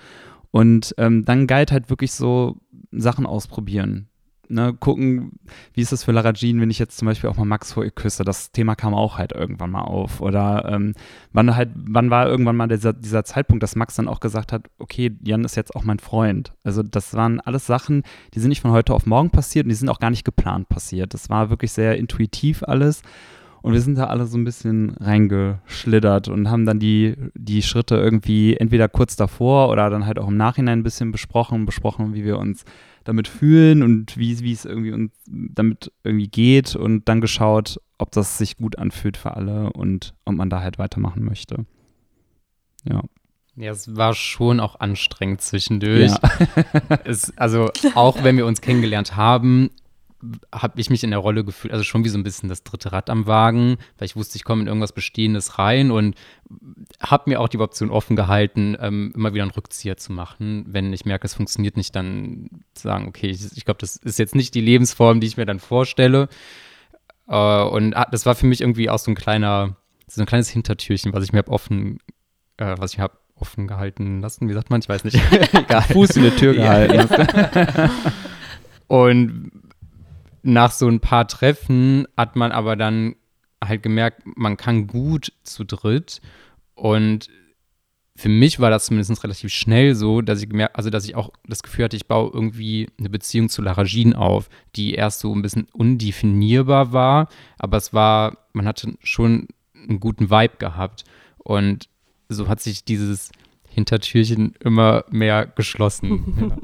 [0.52, 2.58] Und ähm, dann galt halt wirklich so
[2.91, 4.08] Sachen ausprobieren.
[4.51, 5.39] Ne, gucken,
[5.73, 7.86] wie ist das für Lara Jean, wenn ich jetzt zum Beispiel auch mal Max vor
[7.86, 8.25] ihr küsse.
[8.25, 10.19] Das Thema kam auch halt irgendwann mal auf.
[10.19, 10.93] Oder ähm,
[11.32, 14.65] wann halt, wann war irgendwann mal dieser, dieser Zeitpunkt, dass Max dann auch gesagt hat,
[14.77, 16.51] okay, Jan ist jetzt auch mein Freund.
[16.65, 19.75] Also das waren alles Sachen, die sind nicht von heute auf morgen passiert und die
[19.75, 21.13] sind auch gar nicht geplant passiert.
[21.13, 23.04] Das war wirklich sehr intuitiv alles.
[23.62, 27.95] Und wir sind da alle so ein bisschen reingeschlittert und haben dann die, die Schritte
[27.95, 32.24] irgendwie entweder kurz davor oder dann halt auch im Nachhinein ein bisschen besprochen, besprochen, wie
[32.24, 32.65] wir uns
[33.04, 38.12] damit fühlen und wie, wie es irgendwie uns damit irgendwie geht und dann geschaut, ob
[38.12, 41.65] das sich gut anfühlt für alle und ob man da halt weitermachen möchte.
[42.84, 43.02] Ja.
[43.58, 46.12] Ja, es war schon auch anstrengend zwischendurch.
[46.12, 47.00] Ja.
[47.04, 49.69] es, also auch wenn wir uns kennengelernt haben,
[50.54, 52.92] habe ich mich in der Rolle gefühlt, also schon wie so ein bisschen das dritte
[52.92, 56.16] Rad am Wagen, weil ich wusste, ich komme in irgendwas Bestehendes rein und
[57.00, 60.66] habe mir auch die Option offen gehalten, ähm, immer wieder einen Rückzieher zu machen.
[60.68, 64.36] Wenn ich merke, es funktioniert nicht, dann sagen, okay, ich, ich glaube, das ist jetzt
[64.36, 66.30] nicht die Lebensform, die ich mir dann vorstelle.
[67.28, 70.50] Äh, und ah, das war für mich irgendwie auch so ein kleiner, so ein kleines
[70.50, 72.00] Hintertürchen, was ich mir habe offen,
[72.58, 74.48] äh, was ich habe offen gehalten lassen.
[74.48, 74.82] Wie sagt man?
[74.82, 75.20] Ich weiß nicht.
[75.54, 75.82] Egal.
[75.82, 77.10] Fuß in der Tür gehalten.
[78.88, 79.52] und
[80.43, 83.15] nach so ein paar Treffen hat man aber dann
[83.63, 86.21] halt gemerkt, man kann gut zu dritt.
[86.73, 87.30] Und
[88.15, 91.32] für mich war das zumindest relativ schnell so, dass ich gemerkt, also dass ich auch
[91.47, 95.34] das Gefühl hatte, ich baue irgendwie eine Beziehung zu Lara Jean auf, die erst so
[95.34, 101.04] ein bisschen undefinierbar war, aber es war, man hatte schon einen guten Vibe gehabt.
[101.38, 101.89] Und
[102.30, 103.32] so hat sich dieses
[103.69, 106.36] Hintertürchen immer mehr geschlossen.
[106.49, 106.58] ja.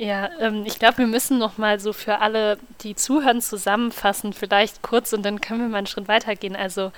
[0.00, 4.80] Ja, ähm, ich glaube, wir müssen noch mal so für alle, die zuhören, zusammenfassen, vielleicht
[4.80, 6.56] kurz und dann können wir mal einen Schritt weitergehen.
[6.56, 6.90] Also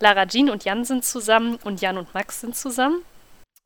[0.00, 3.00] Lara Jean und Jan sind zusammen und Jan und Max sind zusammen.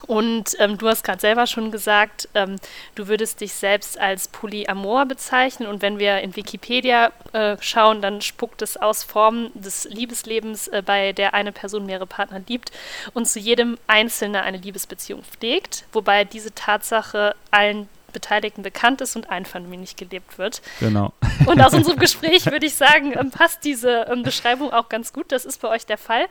[0.07, 2.59] Und ähm, du hast gerade selber schon gesagt, ähm,
[2.94, 5.68] du würdest dich selbst als Polyamor bezeichnen.
[5.68, 10.83] Und wenn wir in Wikipedia äh, schauen, dann spuckt es aus Formen des Liebeslebens, äh,
[10.87, 12.70] bei der eine Person mehrere Partner liebt
[13.14, 15.87] und zu jedem Einzelnen eine Liebesbeziehung pflegt.
[15.92, 20.62] Wobei diese Tatsache allen Beteiligten bekannt ist und einvernehmlich gelebt wird.
[20.81, 21.12] Genau.
[21.46, 25.31] Und aus unserem Gespräch würde ich sagen, ähm, passt diese ähm, Beschreibung auch ganz gut.
[25.33, 26.26] Das ist bei euch der Fall.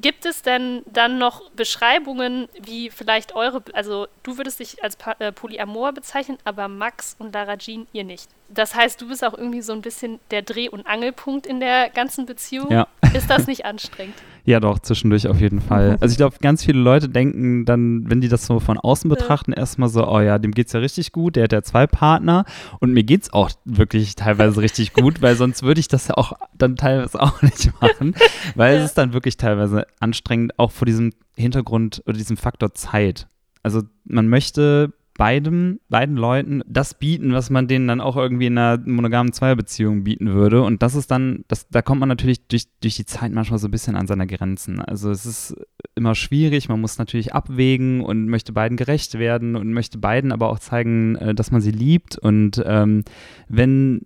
[0.00, 5.30] Gibt es denn dann noch Beschreibungen, wie vielleicht eure, also du würdest dich als äh,
[5.30, 8.30] Polyamor bezeichnen, aber Max und Lara Jean ihr nicht?
[8.48, 11.90] Das heißt, du bist auch irgendwie so ein bisschen der Dreh- und Angelpunkt in der
[11.90, 12.70] ganzen Beziehung.
[12.70, 12.88] Ja.
[13.12, 14.16] Ist das nicht anstrengend?
[14.46, 15.98] Ja, doch, zwischendurch auf jeden Fall.
[16.00, 19.50] Also ich glaube, ganz viele Leute denken dann, wenn die das so von außen betrachten,
[19.50, 19.58] ja.
[19.58, 22.44] erstmal so, oh ja, dem geht's ja richtig gut, der hat ja zwei Partner
[22.78, 26.32] und mir geht's auch wirklich teilweise richtig gut, weil sonst würde ich das ja auch
[26.56, 28.14] dann teilweise auch nicht machen,
[28.54, 28.80] weil ja.
[28.80, 33.26] es ist dann wirklich teilweise anstrengend, auch vor diesem Hintergrund oder diesem Faktor Zeit.
[33.64, 38.58] Also man möchte beidem, beiden Leuten das bieten, was man denen dann auch irgendwie in
[38.58, 40.62] einer monogamen Zweierbeziehung bieten würde.
[40.62, 43.68] Und das ist dann, das, da kommt man natürlich durch, durch die Zeit manchmal so
[43.68, 44.80] ein bisschen an seine Grenzen.
[44.80, 45.56] Also es ist
[45.94, 50.50] immer schwierig, man muss natürlich abwägen und möchte beiden gerecht werden und möchte beiden aber
[50.50, 52.18] auch zeigen, äh, dass man sie liebt.
[52.18, 53.04] Und ähm,
[53.48, 54.02] wenn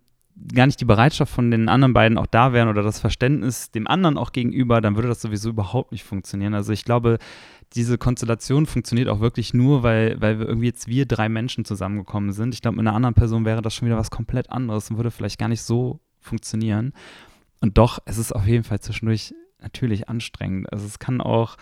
[0.54, 3.86] gar nicht die Bereitschaft von den anderen beiden auch da wären oder das Verständnis dem
[3.86, 6.54] anderen auch gegenüber, dann würde das sowieso überhaupt nicht funktionieren.
[6.54, 7.18] Also ich glaube,
[7.74, 12.32] diese Konstellation funktioniert auch wirklich nur, weil, weil wir irgendwie jetzt wir drei Menschen zusammengekommen
[12.32, 12.54] sind.
[12.54, 15.10] Ich glaube, mit einer anderen Person wäre das schon wieder was komplett anderes und würde
[15.10, 16.92] vielleicht gar nicht so funktionieren.
[17.60, 20.72] Und doch, es ist auf jeden Fall zwischendurch natürlich anstrengend.
[20.72, 21.56] Also es kann auch,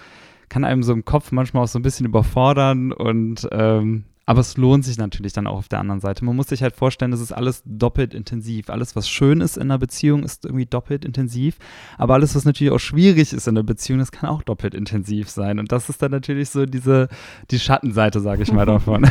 [0.49, 4.59] kann einem so im Kopf manchmal auch so ein bisschen überfordern und ähm, Aber es
[4.59, 6.23] lohnt sich natürlich dann auch auf der anderen Seite.
[6.23, 8.69] Man muss sich halt vorstellen, das ist alles doppelt intensiv.
[8.69, 11.57] Alles, was schön ist in einer Beziehung, ist irgendwie doppelt intensiv.
[11.97, 15.31] Aber alles, was natürlich auch schwierig ist in einer Beziehung, das kann auch doppelt intensiv
[15.31, 15.59] sein.
[15.59, 17.09] Und das ist dann natürlich so diese,
[17.51, 19.11] die Schattenseite, sage ich mal davon.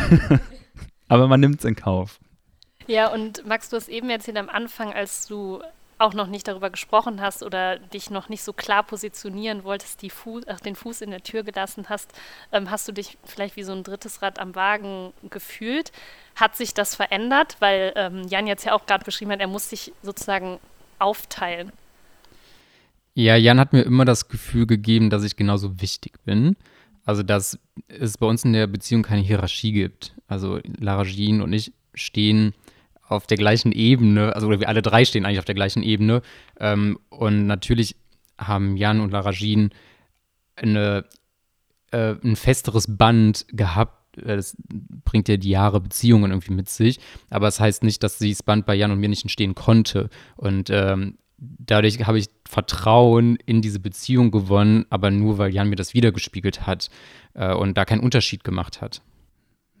[1.08, 2.20] Aber man nimmt es in Kauf.
[2.86, 5.60] Ja, und Max, du hast eben erzählt am Anfang, als du
[5.98, 10.10] auch noch nicht darüber gesprochen hast oder dich noch nicht so klar positionieren wolltest, die
[10.10, 12.12] Fu ach, den Fuß in der Tür gelassen hast,
[12.52, 15.92] ähm, hast du dich vielleicht wie so ein drittes Rad am Wagen gefühlt.
[16.36, 17.56] Hat sich das verändert?
[17.58, 20.58] Weil ähm, Jan jetzt ja auch gerade beschrieben hat, er muss sich sozusagen
[20.98, 21.72] aufteilen.
[23.14, 26.56] Ja, Jan hat mir immer das Gefühl gegeben, dass ich genauso wichtig bin.
[27.04, 27.58] Also, dass
[27.88, 30.14] es bei uns in der Beziehung keine Hierarchie gibt.
[30.28, 32.54] Also, Lara Jean und ich stehen
[33.08, 36.22] auf der gleichen Ebene, also wir alle drei stehen eigentlich auf der gleichen Ebene.
[36.60, 37.96] Ähm, und natürlich
[38.38, 39.70] haben Jan und Lara Jean
[40.56, 41.04] eine,
[41.90, 44.18] äh, ein festeres Band gehabt.
[44.18, 44.56] Äh, das
[45.04, 47.00] bringt ja die Jahre Beziehungen irgendwie mit sich.
[47.30, 50.10] Aber es das heißt nicht, dass dieses Band bei Jan und mir nicht entstehen konnte.
[50.36, 55.76] Und ähm, dadurch habe ich Vertrauen in diese Beziehung gewonnen, aber nur, weil Jan mir
[55.76, 56.90] das wiedergespiegelt hat
[57.34, 59.02] äh, und da keinen Unterschied gemacht hat.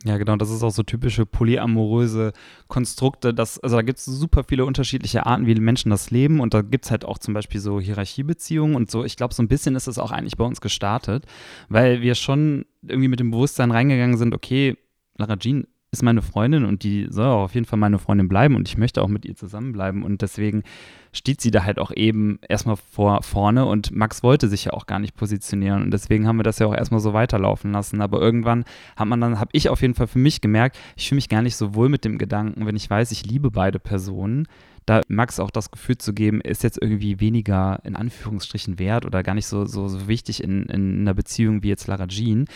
[0.04, 2.32] Ja, genau, das ist auch so typische polyamoröse
[2.68, 3.34] Konstrukte.
[3.34, 6.38] Das, also da gibt es super viele unterschiedliche Arten, wie Menschen das leben.
[6.38, 9.04] Und da gibt es halt auch zum Beispiel so Hierarchiebeziehungen und so.
[9.04, 11.26] Ich glaube, so ein bisschen ist es auch eigentlich bei uns gestartet,
[11.68, 14.76] weil wir schon irgendwie mit dem Bewusstsein reingegangen sind, okay,
[15.16, 18.56] Lara Jean ist meine Freundin und die soll auch auf jeden Fall meine Freundin bleiben
[18.56, 20.04] und ich möchte auch mit ihr zusammenbleiben.
[20.04, 20.62] Und deswegen
[21.18, 24.86] steht sie da halt auch eben erstmal vor vorne und Max wollte sich ja auch
[24.86, 28.00] gar nicht positionieren und deswegen haben wir das ja auch erstmal so weiterlaufen lassen.
[28.00, 28.64] Aber irgendwann
[28.96, 31.42] hat man dann, habe ich auf jeden Fall für mich gemerkt, ich fühle mich gar
[31.42, 34.46] nicht so wohl mit dem Gedanken, wenn ich weiß, ich liebe beide Personen,
[34.88, 39.22] da Max auch das Gefühl zu geben, ist jetzt irgendwie weniger in Anführungsstrichen wert oder
[39.22, 42.46] gar nicht so, so, so wichtig in, in einer Beziehung wie jetzt Lara Jean.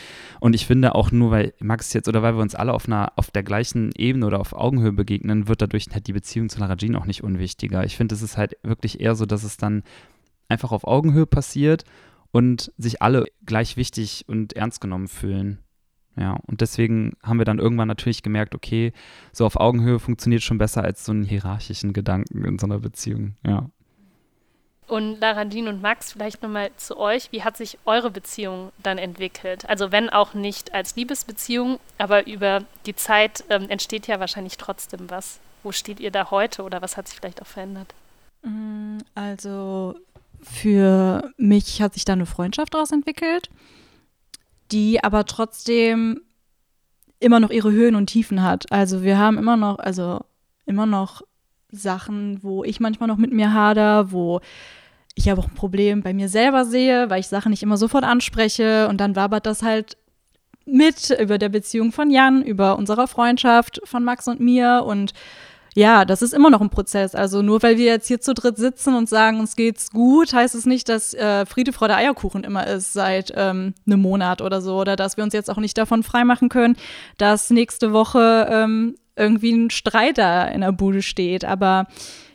[0.40, 3.12] Und ich finde auch nur, weil Max jetzt oder weil wir uns alle auf einer
[3.16, 6.76] auf der gleichen Ebene oder auf Augenhöhe begegnen, wird dadurch halt die Beziehung zu Lara
[6.76, 7.84] Jean auch nicht unwichtiger.
[7.84, 9.82] Ich finde, es ist halt wirklich eher so, dass es dann
[10.48, 11.84] einfach auf Augenhöhe passiert
[12.30, 15.58] und sich alle gleich wichtig und ernst genommen fühlen.
[16.16, 18.92] Ja, und deswegen haben wir dann irgendwann natürlich gemerkt, okay,
[19.32, 23.34] so auf Augenhöhe funktioniert schon besser als so einen hierarchischen Gedanken in so einer Beziehung,
[23.46, 23.70] ja.
[24.88, 27.32] Und Lara Jean und Max, vielleicht nochmal zu euch.
[27.32, 29.66] Wie hat sich eure Beziehung dann entwickelt?
[29.66, 35.08] Also wenn auch nicht als Liebesbeziehung, aber über die Zeit ähm, entsteht ja wahrscheinlich trotzdem
[35.08, 35.40] was.
[35.62, 37.94] Wo steht ihr da heute oder was hat sich vielleicht auch verändert?
[38.42, 39.94] Mm, also
[40.42, 43.48] für mich hat sich da eine Freundschaft daraus entwickelt
[44.72, 46.22] die aber trotzdem
[47.20, 48.70] immer noch ihre Höhen und Tiefen hat.
[48.72, 50.20] Also wir haben immer noch, also
[50.66, 51.22] immer noch
[51.70, 54.40] Sachen, wo ich manchmal noch mit mir hader, wo
[55.14, 58.04] ich aber auch ein Problem bei mir selber sehe, weil ich Sachen nicht immer sofort
[58.04, 59.96] anspreche und dann wabert das halt
[60.64, 65.12] mit über der Beziehung von Jan, über unsere Freundschaft von Max und mir und
[65.74, 67.14] ja, das ist immer noch ein Prozess.
[67.14, 70.54] Also nur weil wir jetzt hier zu dritt sitzen und sagen, uns geht's gut, heißt
[70.54, 74.76] es nicht, dass äh, Friede, Freude, Eierkuchen immer ist seit ähm, einem Monat oder so.
[74.78, 76.76] Oder dass wir uns jetzt auch nicht davon freimachen können,
[77.16, 81.44] dass nächste Woche ähm, irgendwie ein Streit da in der Bude steht.
[81.44, 81.86] Aber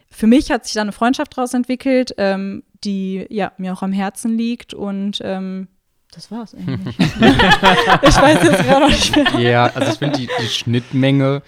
[0.09, 3.91] für mich hat sich da eine Freundschaft daraus entwickelt, ähm, die ja mir auch am
[3.91, 5.67] Herzen liegt und ähm,
[6.11, 6.97] das war's eigentlich.
[6.99, 9.39] ich weiß jetzt gerade nicht mehr.
[9.39, 11.43] Ja, also ich finde die, die Schnittmenge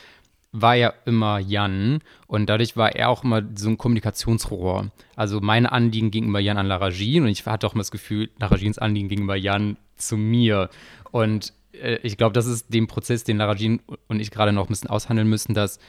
[0.51, 4.91] war ja immer Jan und dadurch war er auch immer so ein Kommunikationsrohr.
[5.15, 8.79] Also meine Anliegen gegenüber Jan an Laragin und ich hatte auch immer das Gefühl, Laragins
[8.79, 10.69] Anliegen gegenüber Jan zu mir.
[11.11, 14.69] Und äh, ich glaube, das ist dem Prozess, den Laragin und ich gerade noch ein
[14.69, 15.79] bisschen aushandeln müssen, dass,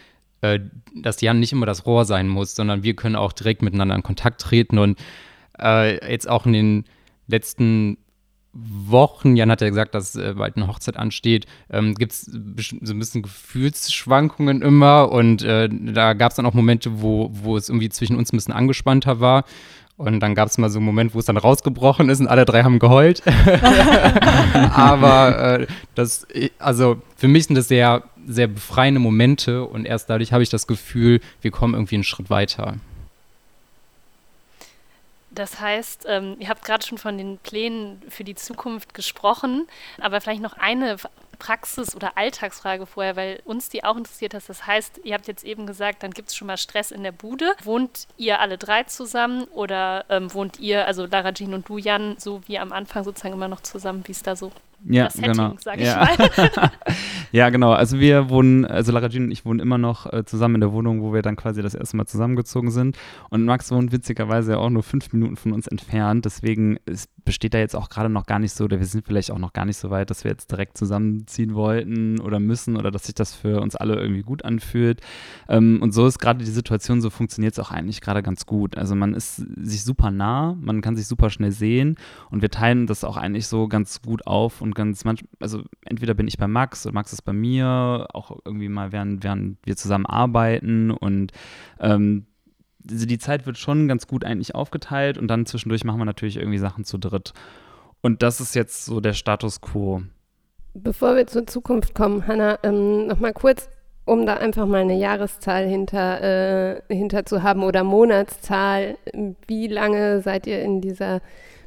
[0.43, 0.61] äh,
[0.95, 4.03] dass Jan nicht immer das Rohr sein muss, sondern wir können auch direkt miteinander in
[4.03, 4.99] Kontakt treten und
[5.59, 6.85] äh, jetzt auch in den
[7.29, 7.97] letzten
[8.53, 12.95] Wochen, Jan hat ja gesagt, dass äh, bald eine Hochzeit ansteht, ähm, gibt es so
[12.95, 17.69] ein bisschen Gefühlsschwankungen immer und äh, da gab es dann auch Momente, wo, wo es
[17.69, 19.45] irgendwie zwischen uns ein bisschen angespannter war.
[19.97, 22.47] Und dann gab es mal so einen Moment, wo es dann rausgebrochen ist und alle
[22.47, 23.23] drei haben geheult.
[24.73, 26.27] Aber äh, das,
[26.59, 30.67] also für mich sind das sehr, sehr befreiende Momente und erst dadurch habe ich das
[30.67, 32.77] Gefühl, wir kommen irgendwie einen Schritt weiter.
[35.31, 39.67] Das heißt, ähm, ihr habt gerade schon von den Plänen für die Zukunft gesprochen,
[40.01, 40.97] aber vielleicht noch eine
[41.39, 44.49] Praxis- oder Alltagsfrage vorher, weil uns die auch interessiert hat.
[44.49, 47.13] Das heißt, ihr habt jetzt eben gesagt, dann gibt es schon mal Stress in der
[47.13, 47.55] Bude.
[47.65, 52.17] Wohnt ihr alle drei zusammen oder ähm, wohnt ihr, also Lara Jean und du, Jan,
[52.19, 54.03] so wie am Anfang sozusagen immer noch zusammen?
[54.07, 54.53] Wie ist da so
[54.85, 55.55] ja, das Setting, genau.
[55.59, 56.09] sag ich ja.
[56.17, 56.71] mal.
[57.33, 57.73] ja, genau.
[57.73, 60.73] Also wir wohnen, also Lara Jean und ich wohnen immer noch äh, zusammen in der
[60.73, 62.97] Wohnung, wo wir dann quasi das erste Mal zusammengezogen sind.
[63.29, 66.25] Und Max wohnt witzigerweise auch nur fünf Minuten von uns entfernt.
[66.25, 69.31] Deswegen es besteht da jetzt auch gerade noch gar nicht so, oder wir sind vielleicht
[69.31, 72.91] auch noch gar nicht so weit, dass wir jetzt direkt zusammenziehen wollten oder müssen oder
[72.91, 75.01] dass sich das für uns alle irgendwie gut anfühlt.
[75.49, 78.77] Ähm, und so ist gerade die Situation, so funktioniert es auch eigentlich gerade ganz gut.
[78.77, 81.97] Also man ist sich super nah, man kann sich super schnell sehen
[82.31, 86.15] und wir teilen das auch eigentlich so ganz gut auf und ganz manchmal, also entweder
[86.15, 89.77] bin ich bei Max oder Max ist bei mir, auch irgendwie mal während, während wir
[89.77, 91.33] zusammen arbeiten und
[91.79, 92.27] ähm,
[92.89, 96.37] also die Zeit wird schon ganz gut eigentlich aufgeteilt und dann zwischendurch machen wir natürlich
[96.37, 97.33] irgendwie Sachen zu dritt.
[98.01, 100.03] Und das ist jetzt so der Status quo.
[100.75, 103.69] Bevor wir zur Zukunft kommen, Hanna, ähm, nochmal kurz,
[104.05, 108.97] um da einfach mal eine Jahreszahl hinter, äh, hinter zu haben oder Monatszahl.
[109.47, 111.21] Wie lange seid ihr in dieser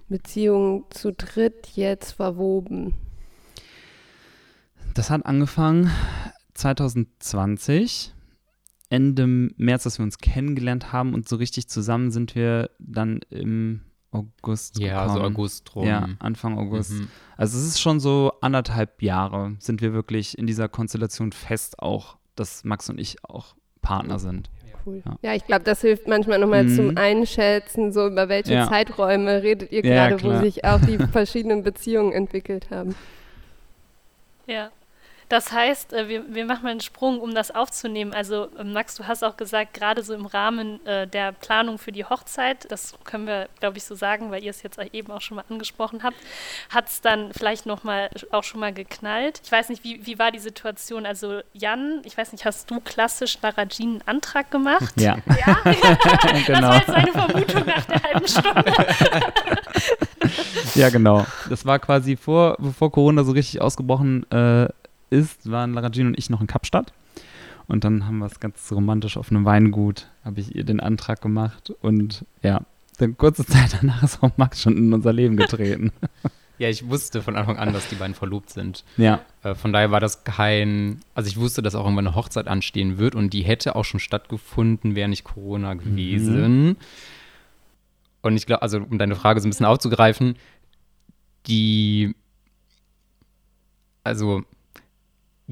[0.09, 2.93] Beziehung zu dritt jetzt verwoben?
[4.93, 5.91] Das hat angefangen
[6.53, 8.13] 2020,
[8.93, 9.25] Ende
[9.57, 13.81] März, dass wir uns kennengelernt haben und so richtig zusammen sind wir dann im
[14.11, 15.19] August Ja, gekommen.
[15.19, 15.87] so August rum.
[15.87, 16.91] Ja, Anfang August.
[16.91, 17.07] Mhm.
[17.35, 22.17] Also es ist schon so anderthalb Jahre sind wir wirklich in dieser Konstellation fest auch,
[22.35, 24.51] dass Max und ich auch Partner sind.
[24.85, 25.01] Cool.
[25.03, 25.17] Ja.
[25.23, 26.75] Ja, ich glaube, das hilft manchmal nochmal Mhm.
[26.75, 28.69] zum Einschätzen, so über welche Ja.
[28.69, 32.93] Zeiträume redet ihr Ja, gerade, wo sich auch die verschiedenen Beziehungen entwickelt haben.
[34.45, 34.69] Ja.
[35.33, 38.13] Das heißt, äh, wir, wir machen mal einen Sprung, um das aufzunehmen.
[38.13, 41.91] Also, äh, Max, du hast auch gesagt, gerade so im Rahmen äh, der Planung für
[41.91, 45.21] die Hochzeit, das können wir, glaube ich, so sagen, weil ihr es jetzt eben auch
[45.21, 46.17] schon mal angesprochen habt,
[46.69, 49.41] hat es dann vielleicht nochmal auch schon mal geknallt.
[49.43, 51.07] Ich weiß nicht, wie, wie war die Situation?
[51.07, 54.93] Also, Jan, ich weiß nicht, hast du klassisch Lara Jean einen Antrag gemacht?
[55.01, 55.17] Ja,
[55.47, 55.57] Ja?
[55.73, 56.67] Das genau.
[56.67, 58.73] war jetzt eine Vermutung nach der halben Stunde.
[60.75, 61.25] Ja, genau.
[61.49, 64.67] Das war quasi vor, bevor Corona so richtig ausgebrochen äh,
[65.13, 66.93] ist, waren Lara Jean und ich noch in Kapstadt.
[67.67, 71.21] Und dann haben wir es ganz romantisch auf einem Weingut, habe ich ihr den Antrag
[71.21, 71.71] gemacht.
[71.81, 72.61] Und ja,
[72.97, 75.91] dann kurze Zeit danach ist auch Max schon in unser Leben getreten.
[76.59, 78.83] Ja, ich wusste von Anfang an, dass die beiden verlobt sind.
[78.97, 82.47] ja, Äh, von daher war das kein, also ich wusste, dass auch irgendwann eine Hochzeit
[82.47, 86.77] anstehen wird und die hätte auch schon stattgefunden, wäre nicht Corona gewesen.
[88.21, 90.35] Und ich glaube, also um deine Frage so ein bisschen aufzugreifen,
[91.47, 92.15] die,
[94.03, 94.43] also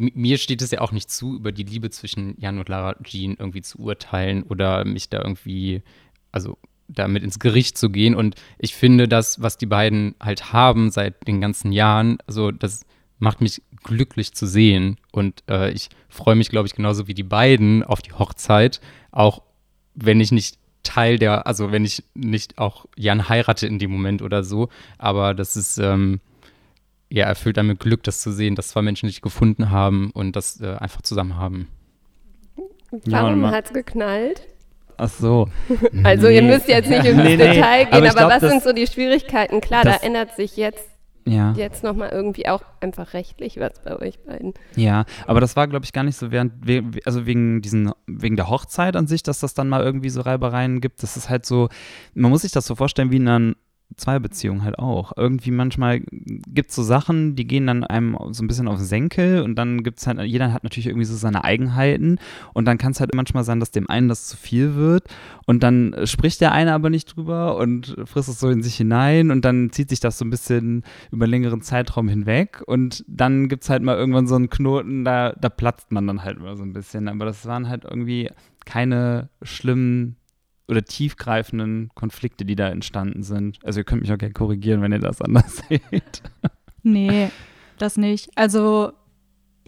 [0.02, 3.36] mir steht es ja auch nicht zu, über die Liebe zwischen Jan und Lara Jean
[3.38, 5.84] irgendwie zu urteilen oder mich da irgendwie,
[6.32, 8.16] also damit ins Gericht zu gehen.
[8.16, 12.86] Und ich finde, das, was die beiden halt haben seit den ganzen Jahren, also das
[13.20, 14.97] macht mich glücklich zu sehen.
[15.12, 18.82] Und äh, ich freue mich, glaube ich, genauso wie die beiden auf die Hochzeit,
[19.12, 19.43] auch
[19.93, 24.22] wenn ich nicht Teil der, also wenn ich nicht auch Jan heirate in dem Moment
[24.22, 26.20] oder so, aber das ist, ähm,
[27.12, 30.62] ja, erfüllt damit Glück, das zu sehen, dass zwei Menschen sich gefunden haben und das
[30.62, 31.68] äh, einfach zusammen haben.
[33.05, 34.41] Warum hat es geknallt?
[34.97, 35.47] ach so.
[36.03, 38.51] Also ihr müsst jetzt nicht ins Nee, nee, Detail gehen, aber aber, glaub, was das-
[38.51, 39.59] sind so die Schwierigkeiten?
[39.62, 40.88] Klar, das- da ändert sich jetzt,
[41.26, 41.53] Ja.
[41.57, 44.53] jetzt nochmal irgendwie auch einfach rechtlich was bei euch beiden.
[44.76, 46.53] Ja, aber das war, glaube ich, gar nicht so während,
[47.07, 50.82] also wegen diesen, wegen der Hochzeit an sich, dass das dann mal irgendwie so Reibereien
[50.82, 51.01] gibt.
[51.01, 51.70] Das ist halt so,
[52.14, 53.55] man muss sich das so vorstellen wie in einer
[53.95, 55.11] Zweierbeziehung halt auch.
[55.15, 59.41] Irgendwie manchmal gibt es so Sachen, die gehen dann einem so ein bisschen auf Senkel
[59.41, 62.19] und dann gibt es halt, jeder hat natürlich irgendwie so seine Eigenheiten
[62.53, 65.07] und dann kann es halt manchmal sein, dass dem einen das zu viel wird
[65.45, 69.31] und dann spricht der eine aber nicht drüber und frisst es so in sich hinein
[69.31, 73.63] und dann zieht sich das so ein bisschen über längeren Zeitraum hinweg und dann gibt
[73.63, 76.63] es halt mal irgendwann so einen Knoten, da, da platzt man dann halt mal so
[76.63, 77.07] ein bisschen.
[77.07, 78.29] Aber das waren halt irgendwie
[78.65, 80.15] keine schlimmen
[80.72, 83.59] oder tiefgreifenden Konflikte, die da entstanden sind.
[83.61, 86.24] Also ihr könnt mich auch gerne korrigieren, wenn ihr das anders seht.
[86.82, 87.30] Nee,
[87.78, 88.30] das nicht.
[88.36, 88.93] Also,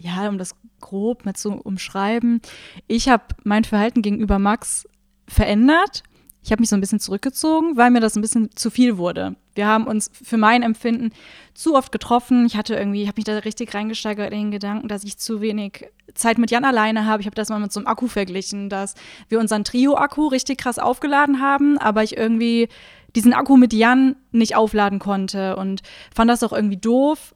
[0.00, 2.40] ja, um das grob mit zu umschreiben.
[2.88, 4.88] Ich habe mein Verhalten gegenüber Max
[5.28, 6.02] verändert.
[6.44, 9.34] Ich habe mich so ein bisschen zurückgezogen, weil mir das ein bisschen zu viel wurde.
[9.54, 11.10] Wir haben uns für mein Empfinden
[11.54, 12.44] zu oft getroffen.
[12.44, 15.40] Ich hatte irgendwie, ich habe mich da richtig reingesteigert in den Gedanken, dass ich zu
[15.40, 17.22] wenig Zeit mit Jan alleine habe.
[17.22, 18.94] Ich habe das mal mit so einem Akku verglichen, dass
[19.30, 22.68] wir unseren Trio-Akku richtig krass aufgeladen haben, aber ich irgendwie
[23.16, 25.80] diesen Akku mit Jan nicht aufladen konnte und
[26.14, 27.34] fand das auch irgendwie doof,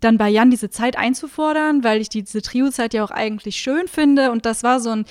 [0.00, 4.30] dann bei Jan diese Zeit einzufordern, weil ich diese Trio-Zeit ja auch eigentlich schön finde.
[4.30, 5.04] Und das war so ein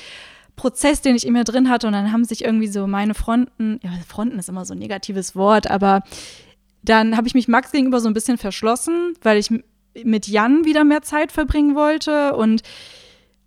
[0.55, 1.87] Prozess, den ich in mir drin hatte.
[1.87, 5.35] Und dann haben sich irgendwie so meine Fronten, ja, Fronten ist immer so ein negatives
[5.35, 6.01] Wort, aber
[6.83, 9.49] dann habe ich mich Max gegenüber so ein bisschen verschlossen, weil ich
[10.03, 12.61] mit Jan wieder mehr Zeit verbringen wollte und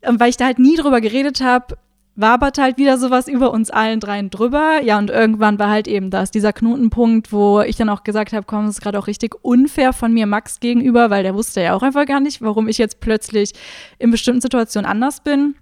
[0.03, 1.77] ähm, weil ich da halt nie drüber geredet habe,
[2.19, 4.81] wabert halt wieder sowas über uns allen dreien drüber.
[4.83, 8.45] Ja, und irgendwann war halt eben das, dieser Knotenpunkt, wo ich dann auch gesagt habe,
[8.45, 11.75] komm, das ist gerade auch richtig unfair von mir Max gegenüber, weil der wusste ja
[11.75, 13.53] auch einfach gar nicht, warum ich jetzt plötzlich
[13.99, 15.55] in bestimmten Situationen anders bin.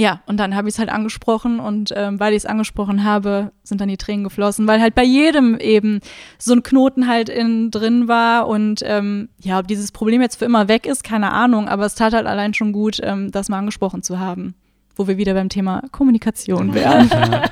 [0.00, 3.50] Ja, und dann habe ich es halt angesprochen und ähm, weil ich es angesprochen habe,
[3.64, 5.98] sind dann die Tränen geflossen, weil halt bei jedem eben
[6.38, 10.44] so ein Knoten halt innen drin war und ähm, ja, ob dieses Problem jetzt für
[10.44, 13.58] immer weg ist, keine Ahnung, aber es tat halt allein schon gut, ähm, das mal
[13.58, 14.54] angesprochen zu haben,
[14.94, 17.08] wo wir wieder beim Thema Kommunikation wären.
[17.08, 17.42] Ja.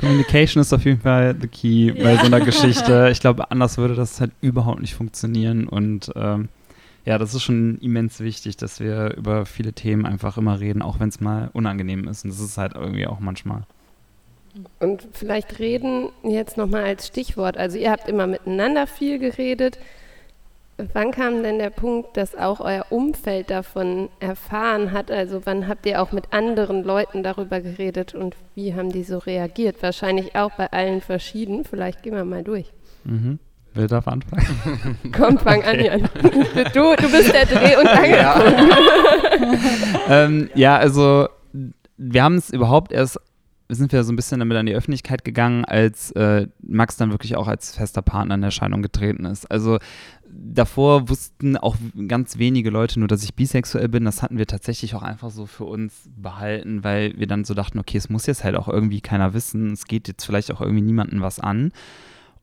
[0.00, 3.10] Communication ist auf jeden Fall the key bei so einer Geschichte.
[3.12, 6.48] Ich glaube, anders würde das halt überhaupt nicht funktionieren und ähm,
[7.04, 11.00] ja, das ist schon immens wichtig, dass wir über viele Themen einfach immer reden, auch
[11.00, 12.24] wenn es mal unangenehm ist.
[12.24, 13.62] Und das ist halt irgendwie auch manchmal.
[14.78, 17.56] Und vielleicht reden jetzt nochmal als Stichwort.
[17.56, 19.78] Also ihr habt immer miteinander viel geredet.
[20.92, 25.10] Wann kam denn der Punkt, dass auch euer Umfeld davon erfahren hat?
[25.10, 29.18] Also wann habt ihr auch mit anderen Leuten darüber geredet und wie haben die so
[29.18, 29.82] reagiert?
[29.82, 31.64] Wahrscheinlich auch bei allen verschieden.
[31.64, 32.72] Vielleicht gehen wir mal durch.
[33.04, 33.38] Mhm.
[33.74, 34.98] Wer darf anfangen?
[35.12, 35.88] Komm, fang okay.
[35.88, 36.10] an, Jan.
[36.72, 38.70] Du, du bist der Dreh- und Angelpunkt.
[40.08, 40.24] Ja.
[40.24, 41.28] ähm, ja, also
[41.96, 43.18] wir haben es überhaupt erst,
[43.68, 47.10] wir sind ja so ein bisschen damit an die Öffentlichkeit gegangen, als äh, Max dann
[47.10, 49.50] wirklich auch als fester Partner in Erscheinung getreten ist.
[49.50, 49.78] Also
[50.32, 51.76] davor wussten auch
[52.08, 54.04] ganz wenige Leute nur, dass ich bisexuell bin.
[54.04, 57.78] Das hatten wir tatsächlich auch einfach so für uns behalten, weil wir dann so dachten,
[57.78, 59.72] okay, es muss jetzt halt auch irgendwie keiner wissen.
[59.72, 61.72] Es geht jetzt vielleicht auch irgendwie niemandem was an.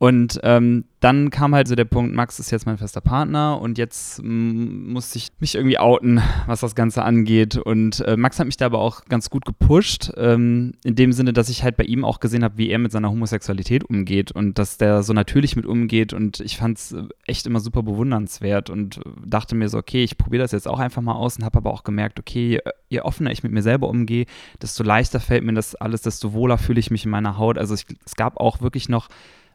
[0.00, 3.76] Und ähm, dann kam halt so der Punkt, Max ist jetzt mein fester Partner und
[3.76, 7.58] jetzt musste ich mich irgendwie outen, was das Ganze angeht.
[7.58, 11.34] Und äh, Max hat mich da aber auch ganz gut gepusht, ähm, in dem Sinne,
[11.34, 14.58] dass ich halt bei ihm auch gesehen habe, wie er mit seiner Homosexualität umgeht und
[14.58, 16.14] dass der so natürlich mit umgeht.
[16.14, 16.96] Und ich fand es
[17.26, 21.02] echt immer super bewundernswert und dachte mir so, okay, ich probiere das jetzt auch einfach
[21.02, 24.24] mal aus und habe aber auch gemerkt, okay, je offener ich mit mir selber umgehe,
[24.62, 27.58] desto leichter fällt mir das alles, desto wohler fühle ich mich in meiner Haut.
[27.58, 29.10] Also ich, es gab auch wirklich noch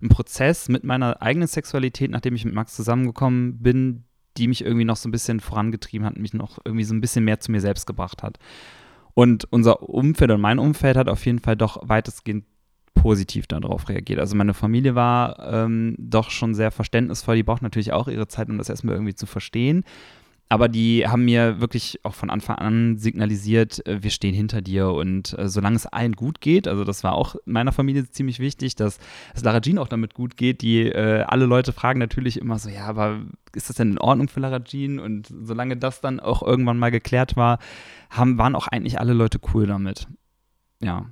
[0.05, 4.05] ein Prozess mit meiner eigenen Sexualität, nachdem ich mit Max zusammengekommen bin,
[4.37, 7.25] die mich irgendwie noch so ein bisschen vorangetrieben hat, mich noch irgendwie so ein bisschen
[7.25, 8.37] mehr zu mir selbst gebracht hat.
[9.13, 12.45] Und unser Umfeld und mein Umfeld hat auf jeden Fall doch weitestgehend
[12.93, 14.19] positiv darauf reagiert.
[14.19, 17.35] Also meine Familie war ähm, doch schon sehr verständnisvoll.
[17.35, 19.83] Die braucht natürlich auch ihre Zeit, um das erstmal irgendwie zu verstehen
[20.47, 24.89] aber die haben mir wirklich auch von Anfang an signalisiert, äh, wir stehen hinter dir
[24.89, 28.75] und äh, solange es allen gut geht, also das war auch meiner Familie ziemlich wichtig,
[28.75, 28.99] dass
[29.33, 30.61] es Lara Jean auch damit gut geht.
[30.61, 33.21] Die äh, alle Leute fragen natürlich immer so, ja, aber
[33.53, 34.99] ist das denn in Ordnung für Lara Jean?
[34.99, 37.57] Und solange das dann auch irgendwann mal geklärt war,
[38.11, 40.07] haben, waren auch eigentlich alle Leute cool damit.
[40.81, 41.07] Ja,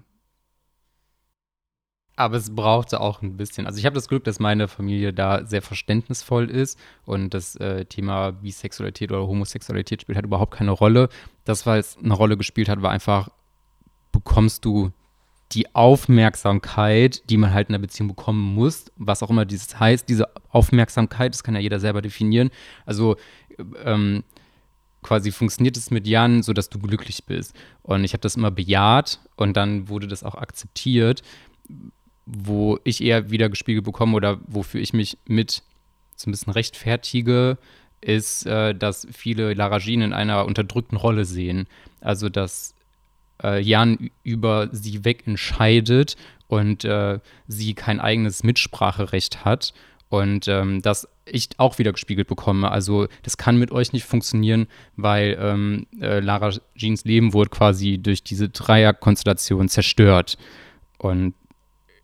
[2.15, 3.65] aber es brauchte auch ein bisschen.
[3.65, 7.85] Also ich habe das Glück, dass meine Familie da sehr verständnisvoll ist und das äh,
[7.85, 11.09] Thema Bisexualität oder Homosexualität spielt halt überhaupt keine Rolle.
[11.43, 13.29] Das, was eine Rolle gespielt hat, war einfach,
[14.11, 14.91] bekommst du
[15.53, 20.07] die Aufmerksamkeit, die man halt in einer Beziehung bekommen muss, was auch immer dieses heißt,
[20.07, 22.49] diese Aufmerksamkeit, das kann ja jeder selber definieren.
[22.85, 23.17] Also
[23.83, 24.23] ähm,
[25.03, 27.55] quasi funktioniert es mit Jan, sodass du glücklich bist.
[27.81, 31.21] Und ich habe das immer bejaht und dann wurde das auch akzeptiert
[32.25, 35.63] wo ich eher wieder gespiegelt bekomme oder wofür ich mich mit
[36.15, 37.57] so ein bisschen rechtfertige,
[38.01, 41.67] ist, äh, dass viele Laragin in einer unterdrückten Rolle sehen.
[42.01, 42.75] Also, dass
[43.41, 46.15] äh, Jan über sie wegentscheidet
[46.47, 49.73] und äh, sie kein eigenes Mitspracherecht hat.
[50.09, 52.71] Und ähm, dass ich auch wieder gespiegelt bekomme.
[52.71, 57.97] Also, das kann mit euch nicht funktionieren, weil ähm, äh, Lara Jeans Leben wurde quasi
[57.97, 60.37] durch diese Dreierkonstellation zerstört.
[60.99, 61.33] Und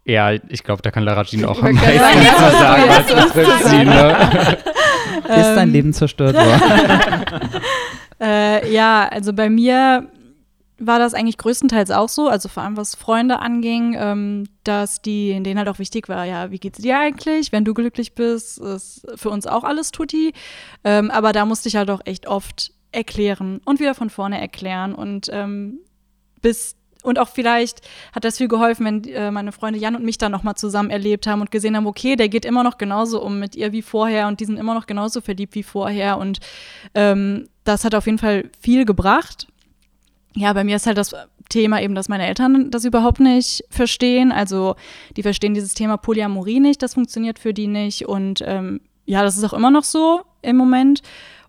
[0.10, 4.58] ja, ich glaube, da kann Lara Jean auch am meisten zu sagen als unsere ne?
[5.30, 7.26] Ist dein Leben zerstört worden?
[8.22, 10.10] äh, ja, also bei mir
[10.80, 15.32] war das eigentlich größtenteils auch so, also vor allem was Freunde anging, ähm, dass die,
[15.32, 17.52] in denen halt auch wichtig war, ja, wie geht's dir eigentlich?
[17.52, 20.34] Wenn du glücklich bist, ist für uns auch alles tutti.
[20.84, 24.96] Ähm, aber da musste ich halt auch echt oft erklären und wieder von vorne erklären
[24.96, 25.80] und ähm,
[26.42, 27.82] bis und auch vielleicht
[28.14, 31.28] hat das viel geholfen, wenn äh, meine Freunde Jan und mich dann nochmal zusammen erlebt
[31.28, 34.28] haben und gesehen haben, okay, der geht immer noch genauso um mit ihr wie vorher
[34.28, 36.18] und die sind immer noch genauso verliebt wie vorher.
[36.18, 36.40] Und
[36.96, 39.48] ähm, das hat auf jeden Fall viel gebracht.
[40.36, 41.16] Ja, bei mir ist halt das
[41.48, 44.34] Thema eben, dass meine Eltern das überhaupt nicht verstehen.
[44.34, 44.76] Also
[45.16, 48.08] die verstehen dieses Thema Polyamorie nicht, das funktioniert für die nicht.
[48.08, 51.02] Und ähm, ja, das ist auch immer noch so im Moment.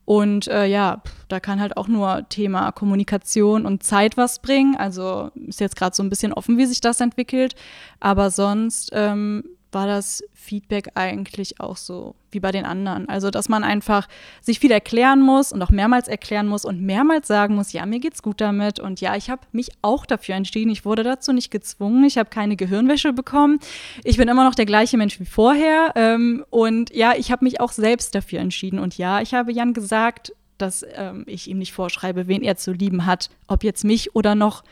[0.05, 4.77] Und äh, ja, da kann halt auch nur Thema Kommunikation und Zeit was bringen.
[4.77, 7.55] Also ist jetzt gerade so ein bisschen offen, wie sich das entwickelt.
[8.01, 13.09] Aber sonst, ähm, war das Feedback eigentlich auch so wie bei den anderen.
[13.09, 14.09] Also, dass man einfach
[14.41, 18.01] sich viel erklären muss und auch mehrmals erklären muss und mehrmals sagen muss, ja, mir
[18.01, 20.71] geht's gut damit und ja, ich habe mich auch dafür entschieden.
[20.71, 22.05] Ich wurde dazu nicht gezwungen.
[22.05, 23.59] Ich habe keine Gehirnwäsche bekommen.
[24.05, 25.93] Ich bin immer noch der gleiche Mensch wie vorher.
[25.95, 28.79] Ähm, und ja, ich habe mich auch selbst dafür entschieden.
[28.79, 32.73] Und ja, ich habe Jan gesagt, dass ähm, ich ihm nicht vorschreibe, wen er zu
[32.73, 34.63] lieben hat, ob jetzt mich oder noch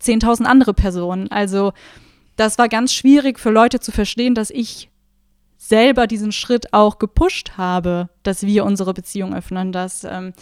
[0.00, 1.30] 10.000 andere Personen.
[1.30, 1.72] Also
[2.36, 4.90] das war ganz schwierig für Leute zu verstehen, dass ich
[5.56, 10.34] selber diesen Schritt auch gepusht habe, dass wir unsere Beziehung öffnen, dass ähm,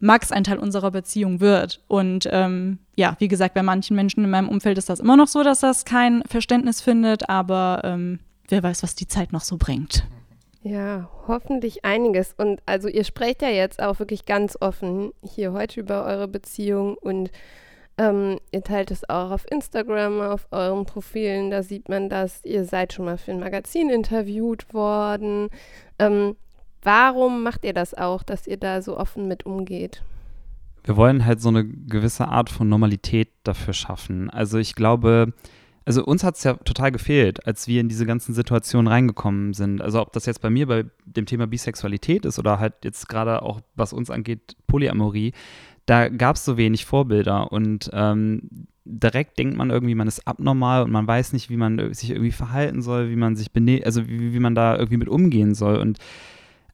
[0.00, 1.82] Max ein Teil unserer Beziehung wird.
[1.88, 5.26] Und ähm, ja, wie gesagt, bei manchen Menschen in meinem Umfeld ist das immer noch
[5.26, 9.56] so, dass das kein Verständnis findet, aber ähm, wer weiß, was die Zeit noch so
[9.58, 10.04] bringt.
[10.62, 12.34] Ja, hoffentlich einiges.
[12.36, 16.96] Und also ihr sprecht ja jetzt auch wirklich ganz offen hier heute über eure Beziehung
[16.96, 17.30] und
[17.98, 21.50] ähm, ihr teilt es auch auf Instagram, auf euren Profilen.
[21.50, 22.44] Da sieht man das.
[22.44, 25.48] Ihr seid schon mal für ein Magazin interviewt worden.
[25.98, 26.36] Ähm,
[26.82, 30.02] warum macht ihr das auch, dass ihr da so offen mit umgeht?
[30.84, 34.30] Wir wollen halt so eine gewisse Art von Normalität dafür schaffen.
[34.30, 35.34] Also ich glaube,
[35.88, 39.80] also uns hat es ja total gefehlt, als wir in diese ganzen Situationen reingekommen sind.
[39.80, 43.42] Also ob das jetzt bei mir bei dem Thema Bisexualität ist oder halt jetzt gerade
[43.42, 45.32] auch, was uns angeht, Polyamorie,
[45.88, 48.42] da gab es so wenig Vorbilder und ähm,
[48.84, 52.30] direkt denkt man irgendwie, man ist abnormal und man weiß nicht, wie man sich irgendwie
[52.30, 55.78] verhalten soll, wie man sich bene also wie, wie man da irgendwie mit umgehen soll.
[55.78, 55.98] Und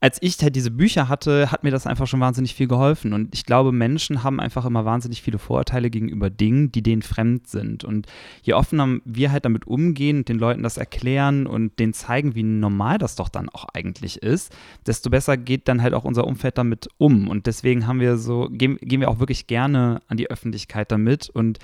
[0.05, 3.15] als ich halt diese Bücher hatte, hat mir das einfach schon wahnsinnig viel geholfen.
[3.15, 7.49] Und ich glaube, Menschen haben einfach immer wahnsinnig viele Vorurteile gegenüber Dingen, die denen fremd
[7.49, 7.85] sind.
[7.85, 8.07] Und
[8.43, 12.43] je offener wir halt damit umgehen und den Leuten das erklären und denen zeigen, wie
[12.43, 14.55] normal das doch dann auch eigentlich ist,
[14.87, 17.27] desto besser geht dann halt auch unser Umfeld damit um.
[17.27, 21.31] Und deswegen haben wir so, gehen, gehen wir auch wirklich gerne an die Öffentlichkeit damit.
[21.31, 21.61] Und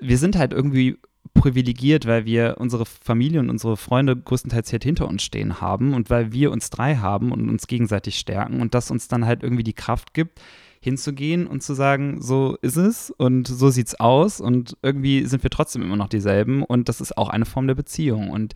[0.00, 0.96] wir sind halt irgendwie
[1.32, 6.10] privilegiert, weil wir unsere Familie und unsere Freunde größtenteils hier hinter uns stehen haben und
[6.10, 9.64] weil wir uns drei haben und uns gegenseitig stärken und das uns dann halt irgendwie
[9.64, 10.40] die Kraft gibt,
[10.80, 15.50] hinzugehen und zu sagen, so ist es und so sieht's aus und irgendwie sind wir
[15.50, 18.52] trotzdem immer noch dieselben und das ist auch eine Form der Beziehung und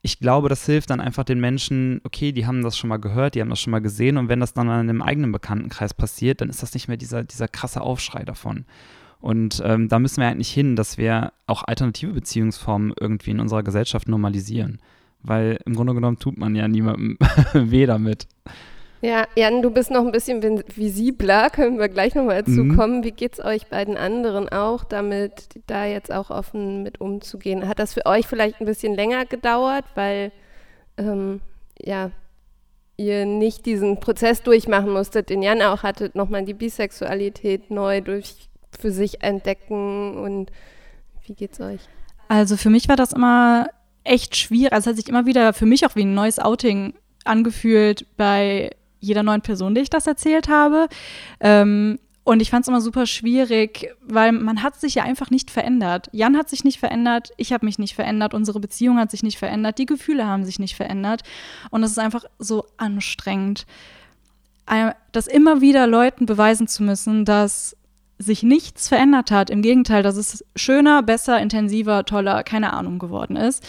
[0.00, 3.34] ich glaube, das hilft dann einfach den Menschen, okay, die haben das schon mal gehört,
[3.34, 6.40] die haben das schon mal gesehen und wenn das dann in einem eigenen Bekanntenkreis passiert,
[6.40, 8.64] dann ist das nicht mehr dieser, dieser krasse Aufschrei davon.
[9.22, 13.62] Und ähm, da müssen wir eigentlich hin, dass wir auch alternative Beziehungsformen irgendwie in unserer
[13.62, 14.80] Gesellschaft normalisieren.
[15.22, 17.16] Weil im Grunde genommen tut man ja niemandem
[17.54, 18.26] weh damit.
[19.00, 20.42] Ja, Jan, du bist noch ein bisschen
[20.74, 22.76] visibler, können wir gleich nochmal dazu mhm.
[22.76, 23.04] kommen.
[23.04, 27.68] Wie geht es euch beiden anderen auch damit, da jetzt auch offen mit umzugehen?
[27.68, 30.32] Hat das für euch vielleicht ein bisschen länger gedauert, weil
[30.98, 31.40] ähm,
[31.80, 32.10] ja,
[32.96, 38.48] ihr nicht diesen Prozess durchmachen musstet, den Jan auch hattet, nochmal die Bisexualität neu durch
[38.78, 40.50] für sich entdecken und
[41.26, 41.80] wie geht's euch?
[42.28, 43.68] Also für mich war das immer
[44.04, 44.72] echt schwierig.
[44.72, 46.94] Also es hat sich immer wieder für mich auch wie ein neues Outing
[47.24, 48.70] angefühlt bei
[49.00, 50.88] jeder neuen Person, die ich das erzählt habe.
[51.40, 55.50] Ähm, und ich fand es immer super schwierig, weil man hat sich ja einfach nicht
[55.50, 56.08] verändert.
[56.12, 59.38] Jan hat sich nicht verändert, ich habe mich nicht verändert, unsere Beziehung hat sich nicht
[59.38, 61.22] verändert, die Gefühle haben sich nicht verändert.
[61.70, 63.66] Und es ist einfach so anstrengend,
[65.10, 67.76] das immer wieder Leuten beweisen zu müssen, dass
[68.22, 69.50] sich nichts verändert hat.
[69.50, 73.64] Im Gegenteil, dass es schöner, besser, intensiver, toller, keine Ahnung geworden ist.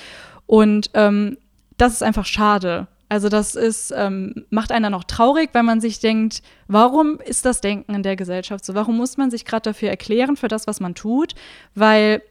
[0.46, 1.38] Und ähm,
[1.78, 2.88] das ist einfach schade.
[3.10, 7.46] Also das ist, ähm, macht einen dann auch traurig, weil man sich denkt, warum ist
[7.46, 8.74] das Denken in der Gesellschaft so?
[8.74, 11.36] Warum muss man sich gerade dafür erklären, für das, was man tut?
[11.76, 12.24] Weil,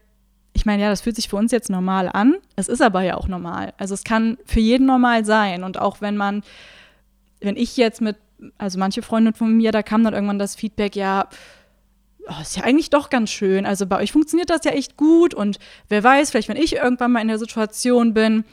[0.54, 2.34] ich meine, ja, das fühlt sich für uns jetzt normal an.
[2.56, 3.74] Es ist aber ja auch normal.
[3.78, 5.62] Also es kann für jeden normal sein.
[5.62, 6.42] Und auch wenn man,
[7.40, 8.16] wenn ich jetzt mit,
[8.58, 11.28] also manche Freunde von mir, da kam dann irgendwann das Feedback, ja,
[12.28, 13.66] oh, ist ja eigentlich doch ganz schön.
[13.66, 15.58] Also bei euch funktioniert das ja echt gut und
[15.88, 18.44] wer weiß, vielleicht wenn ich irgendwann mal in der Situation bin,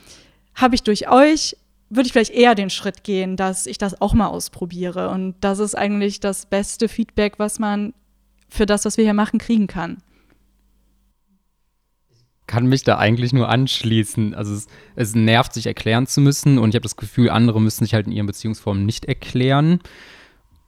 [0.54, 1.56] habe ich durch euch,
[1.88, 5.10] würde ich vielleicht eher den Schritt gehen, dass ich das auch mal ausprobiere.
[5.10, 7.94] Und das ist eigentlich das beste Feedback, was man
[8.48, 9.98] für das, was wir hier machen, kriegen kann.
[12.50, 14.34] kann mich da eigentlich nur anschließen.
[14.34, 14.66] Also es,
[14.96, 18.08] es nervt, sich erklären zu müssen und ich habe das Gefühl, andere müssen sich halt
[18.08, 19.78] in ihren Beziehungsformen nicht erklären.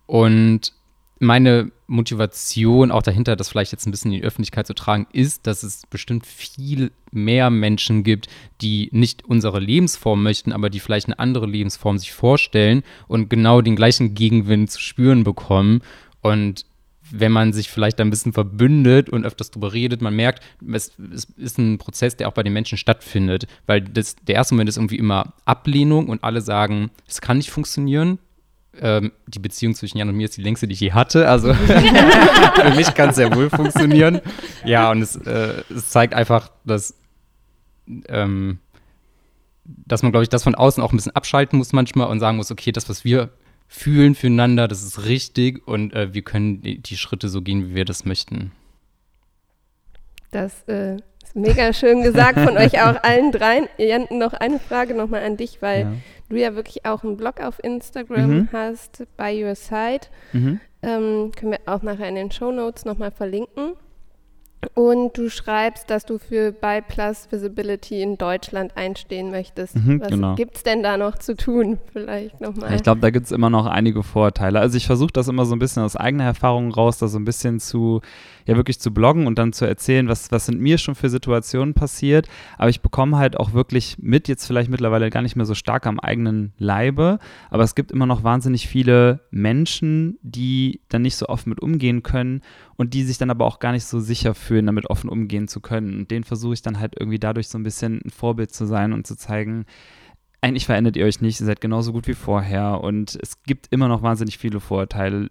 [0.07, 0.74] Und
[1.22, 5.46] meine Motivation auch dahinter, das vielleicht jetzt ein bisschen in die Öffentlichkeit zu tragen, ist,
[5.46, 8.26] dass es bestimmt viel mehr Menschen gibt,
[8.60, 13.60] die nicht unsere Lebensform möchten, aber die vielleicht eine andere Lebensform sich vorstellen und genau
[13.60, 15.82] den gleichen Gegenwind zu spüren bekommen.
[16.22, 16.66] Und
[17.12, 20.42] wenn man sich vielleicht ein bisschen verbündet und öfters darüber redet, man merkt,
[20.72, 23.46] es, es, ist ein Prozess, der auch bei den Menschen stattfindet.
[23.66, 27.50] Weil das, der erste Moment ist irgendwie immer Ablehnung und alle sagen, es kann nicht
[27.50, 28.18] funktionieren.
[28.80, 31.28] Ähm, die Beziehung zwischen Jan und mir ist die längste, die ich je hatte.
[31.28, 34.20] Also für mich kann es sehr wohl funktionieren.
[34.64, 36.94] Ja, und es, äh, es zeigt einfach, dass
[38.08, 38.58] ähm,
[39.64, 42.36] dass man, glaube ich, das von außen auch ein bisschen abschalten muss manchmal und sagen
[42.36, 43.30] muss, okay, das, was wir
[43.68, 47.74] fühlen füreinander, das ist richtig und äh, wir können die, die, Schritte so gehen, wie
[47.74, 48.52] wir das möchten.
[50.30, 50.98] Das äh,
[51.34, 53.68] mega schön gesagt von euch auch allen dreien.
[53.78, 55.92] Jan, noch eine Frage nochmal an dich, weil ja.
[56.28, 58.48] du ja wirklich auch einen Blog auf Instagram mhm.
[58.52, 60.08] hast, By Your Side.
[60.32, 60.60] Mhm.
[60.82, 63.74] Ähm, können wir auch nachher in den Show Notes nochmal verlinken.
[64.74, 69.74] Und du schreibst, dass du für Byplus Visibility in Deutschland einstehen möchtest.
[69.74, 70.34] Mhm, Was genau.
[70.36, 71.78] gibt es denn da noch zu tun?
[71.92, 72.74] Vielleicht nochmal.
[72.74, 74.60] Ich glaube, da gibt es immer noch einige Vorteile.
[74.60, 77.24] Also ich versuche das immer so ein bisschen aus eigener Erfahrung raus, da so ein
[77.24, 78.02] bisschen zu,
[78.47, 81.74] ja wirklich zu bloggen und dann zu erzählen, was, was sind mir schon für Situationen
[81.74, 82.28] passiert.
[82.59, 85.86] Aber ich bekomme halt auch wirklich mit, jetzt vielleicht mittlerweile gar nicht mehr so stark
[85.86, 87.18] am eigenen Leibe,
[87.51, 92.03] aber es gibt immer noch wahnsinnig viele Menschen, die dann nicht so oft mit umgehen
[92.03, 92.43] können
[92.76, 95.61] und die sich dann aber auch gar nicht so sicher fühlen, damit offen umgehen zu
[95.61, 96.01] können.
[96.01, 98.93] Und denen versuche ich dann halt irgendwie dadurch so ein bisschen ein Vorbild zu sein
[98.93, 99.66] und zu zeigen,
[100.43, 103.86] eigentlich verändert ihr euch nicht, ihr seid genauso gut wie vorher und es gibt immer
[103.86, 105.30] noch wahnsinnig viele Vorurteile.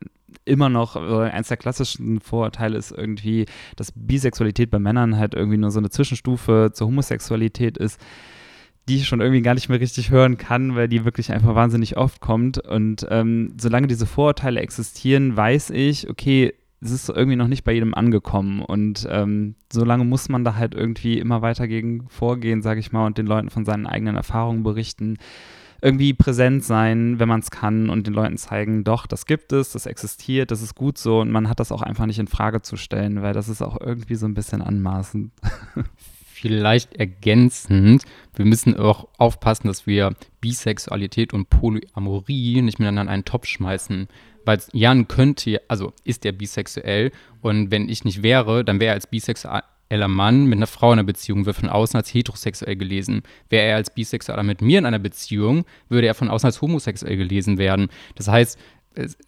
[0.52, 3.46] Immer noch, eins der klassischen Vorurteile ist irgendwie,
[3.78, 8.00] dass Bisexualität bei Männern halt irgendwie nur so eine Zwischenstufe zur Homosexualität ist
[8.90, 11.98] die ich schon irgendwie gar nicht mehr richtig hören kann, weil die wirklich einfach wahnsinnig
[11.98, 12.58] oft kommt.
[12.58, 17.74] Und ähm, solange diese Vorurteile existieren, weiß ich, okay, es ist irgendwie noch nicht bei
[17.74, 18.62] jedem angekommen.
[18.62, 23.06] Und ähm, solange muss man da halt irgendwie immer weiter gegen vorgehen, sage ich mal,
[23.06, 25.18] und den Leuten von seinen eigenen Erfahrungen berichten.
[25.82, 29.72] Irgendwie präsent sein, wenn man es kann und den Leuten zeigen, doch, das gibt es,
[29.72, 31.20] das existiert, das ist gut so.
[31.20, 33.80] Und man hat das auch einfach nicht in Frage zu stellen, weil das ist auch
[33.82, 35.32] irgendwie so ein bisschen anmaßend.
[36.42, 38.04] Vielleicht ergänzend,
[38.36, 44.08] wir müssen auch aufpassen, dass wir Bisexualität und Polyamorie nicht miteinander in einen Topf schmeißen.
[44.46, 47.12] Weil Jan könnte, also ist er bisexuell.
[47.42, 49.08] Und wenn ich nicht wäre, dann wäre er als
[49.92, 53.24] bisexueller Mann mit einer Frau in einer Beziehung, wird von außen als heterosexuell gelesen.
[53.50, 57.18] Wäre er als bisexueller mit mir in einer Beziehung, würde er von außen als homosexuell
[57.18, 57.90] gelesen werden.
[58.16, 58.58] Das heißt,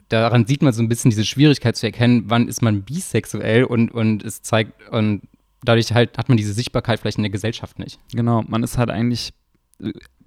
[0.09, 3.91] daran sieht man so ein bisschen diese Schwierigkeit zu erkennen, wann ist man bisexuell und,
[3.91, 5.21] und es zeigt, und
[5.63, 7.99] dadurch halt hat man diese Sichtbarkeit vielleicht in der Gesellschaft nicht.
[8.13, 9.33] Genau, man ist halt eigentlich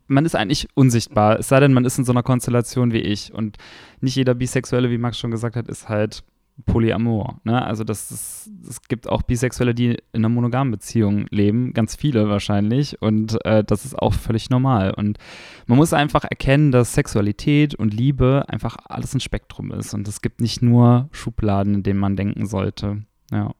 [0.08, 3.34] man ist eigentlich unsichtbar, es sei denn, man ist in so einer Konstellation wie ich.
[3.34, 3.56] Und
[4.00, 6.22] nicht jeder Bisexuelle, wie Max schon gesagt hat, ist halt
[6.64, 7.40] Polyamor.
[7.44, 7.62] Ne?
[7.62, 12.28] Also das ist, es gibt auch Bisexuelle, die in einer monogamen Beziehung leben, ganz viele
[12.28, 13.00] wahrscheinlich.
[13.02, 14.94] Und äh, das ist auch völlig normal.
[14.94, 15.18] Und
[15.66, 19.92] man muss einfach erkennen, dass Sexualität und Liebe einfach alles ein Spektrum ist.
[19.92, 23.02] Und es gibt nicht nur Schubladen, in denen man denken sollte.
[23.30, 23.52] Ja.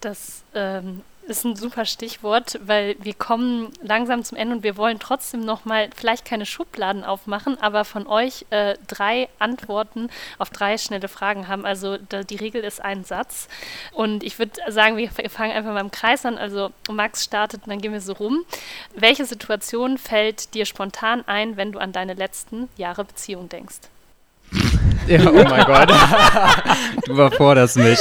[0.00, 4.98] Das ähm, ist ein super Stichwort, weil wir kommen langsam zum Ende und wir wollen
[4.98, 10.76] trotzdem noch mal vielleicht keine Schubladen aufmachen, aber von euch äh, drei Antworten auf drei
[10.76, 11.64] schnelle Fragen haben.
[11.64, 13.48] Also da, die Regel ist ein Satz
[13.92, 16.36] und ich würde sagen, wir fangen einfach mal im Kreis an.
[16.36, 18.44] Also Max startet und dann gehen wir so rum.
[18.94, 23.78] Welche Situation fällt dir spontan ein, wenn du an deine letzten Jahre Beziehung denkst?
[25.06, 25.90] Ja, oh mein Gott.
[27.06, 28.00] du überforderst mich.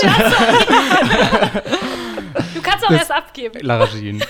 [2.90, 3.60] Auch erst abgeben.
[3.62, 4.24] Lara Jean.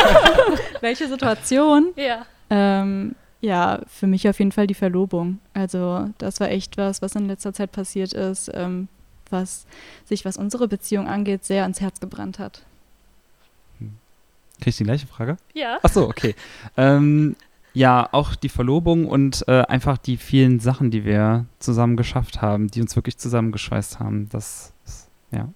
[0.80, 1.92] Welche Situation?
[1.96, 2.26] Ja.
[2.50, 5.38] Ähm, ja, für mich auf jeden Fall die Verlobung.
[5.54, 8.88] Also das war echt was, was in letzter Zeit passiert ist, ähm,
[9.30, 9.66] was
[10.04, 12.62] sich, was unsere Beziehung angeht, sehr ans Herz gebrannt hat.
[14.60, 15.36] Krieg ich die gleiche Frage?
[15.54, 15.78] Ja.
[15.82, 16.34] Ach so, okay.
[16.76, 17.34] ähm,
[17.72, 22.68] ja, auch die Verlobung und äh, einfach die vielen Sachen, die wir zusammen geschafft haben,
[22.68, 24.28] die uns wirklich zusammengeschweißt haben.
[24.28, 24.74] Das,
[25.30, 25.48] ja.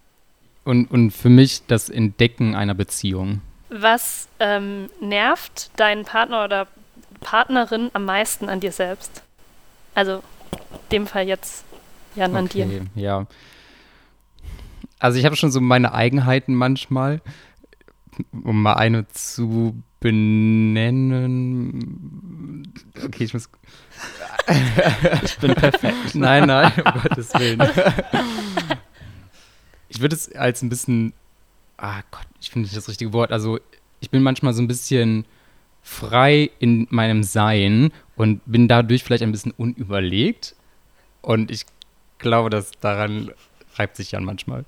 [0.65, 3.41] Und, und für mich das Entdecken einer Beziehung.
[3.69, 6.67] Was ähm, nervt deinen Partner oder
[7.21, 9.23] Partnerin am meisten an dir selbst?
[9.95, 11.65] Also, in dem Fall jetzt
[12.17, 12.87] Jan okay, an dir.
[12.95, 13.27] Ja.
[14.99, 17.21] Also, ich habe schon so meine Eigenheiten manchmal,
[18.33, 21.43] um mal eine zu benennen.
[23.05, 23.49] Okay, ich muss.
[25.25, 26.15] ich bin perfekt.
[26.15, 27.61] Nein, nein, um Gottes Willen.
[29.95, 31.13] ich würde es als ein bisschen,
[31.77, 33.31] ah Gott, ich finde nicht das richtige Wort.
[33.31, 33.61] Also
[34.01, 35.25] ich bin manchmal so ein bisschen
[35.83, 40.57] frei in meinem Sein und bin dadurch vielleicht ein bisschen unüberlegt.
[41.23, 41.65] Und ich
[42.19, 43.31] glaube, dass daran
[43.77, 44.65] reibt sich Jan manchmal.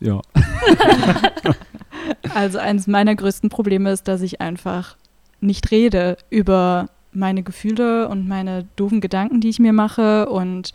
[0.00, 0.22] Ja.
[2.34, 4.96] also eines meiner größten Probleme ist, dass ich einfach
[5.40, 10.72] nicht rede über meine Gefühle und meine doofen Gedanken, die ich mir mache und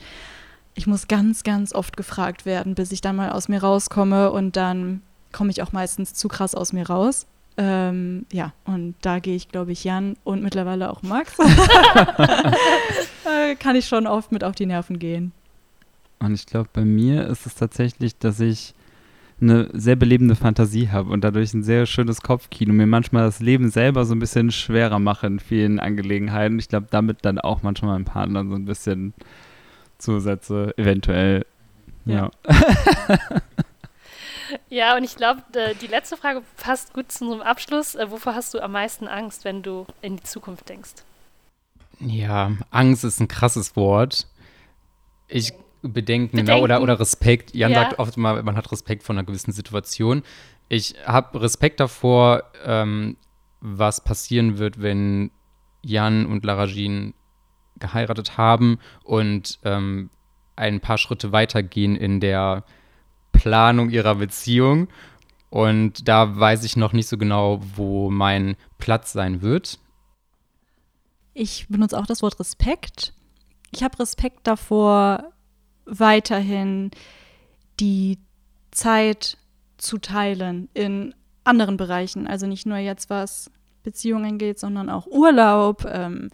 [0.82, 4.56] ich muss ganz, ganz oft gefragt werden, bis ich dann mal aus mir rauskomme und
[4.56, 7.28] dann komme ich auch meistens zu krass aus mir raus.
[7.56, 11.38] Ähm, ja, und da gehe ich, glaube ich, Jan und mittlerweile auch Max.
[13.26, 15.34] äh, kann ich schon oft mit auf die Nerven gehen.
[16.18, 18.74] Und ich glaube, bei mir ist es tatsächlich, dass ich
[19.40, 23.70] eine sehr belebende Fantasie habe und dadurch ein sehr schönes Kopfkino mir manchmal das Leben
[23.70, 26.58] selber so ein bisschen schwerer mache in vielen Angelegenheiten.
[26.58, 29.14] Ich glaube, damit dann auch manchmal meinem Partner so ein bisschen
[30.02, 31.46] zusetze, eventuell.
[32.06, 32.32] Ja.
[32.46, 33.42] Ja,
[34.70, 35.44] ja und ich glaube,
[35.82, 37.96] die letzte Frage passt gut zu unserem Abschluss.
[37.96, 40.92] Äh, wovor hast du am meisten Angst, wenn du in die Zukunft denkst?
[42.00, 44.28] Ja, Angst ist ein krasses Wort.
[45.28, 46.38] Ich Bedenken, Bedenken.
[46.38, 47.56] Genau, oder, oder Respekt.
[47.56, 47.84] Jan ja.
[47.84, 50.24] sagt oft mal, man hat Respekt vor einer gewissen Situation.
[50.70, 53.18] Ich habe Respekt davor, ähm,
[53.62, 55.32] was passieren wird, wenn
[55.84, 57.14] Jan und Laragin
[57.82, 60.10] geheiratet haben und ähm,
[60.56, 62.64] ein paar Schritte weitergehen in der
[63.34, 64.88] Planung ihrer Beziehung.
[65.50, 69.80] Und da weiß ich noch nicht so genau, wo mein Platz sein wird.
[71.34, 73.14] Ich benutze auch das Wort Respekt.
[73.72, 75.32] Ich habe Respekt davor,
[75.86, 76.92] weiterhin
[77.80, 78.20] die
[78.72, 79.38] Zeit
[79.78, 81.14] zu teilen in
[81.44, 82.28] anderen Bereichen.
[82.28, 83.50] Also nicht nur jetzt, was
[83.84, 85.86] Beziehungen geht, sondern auch Urlaub.
[85.90, 86.30] Ähm,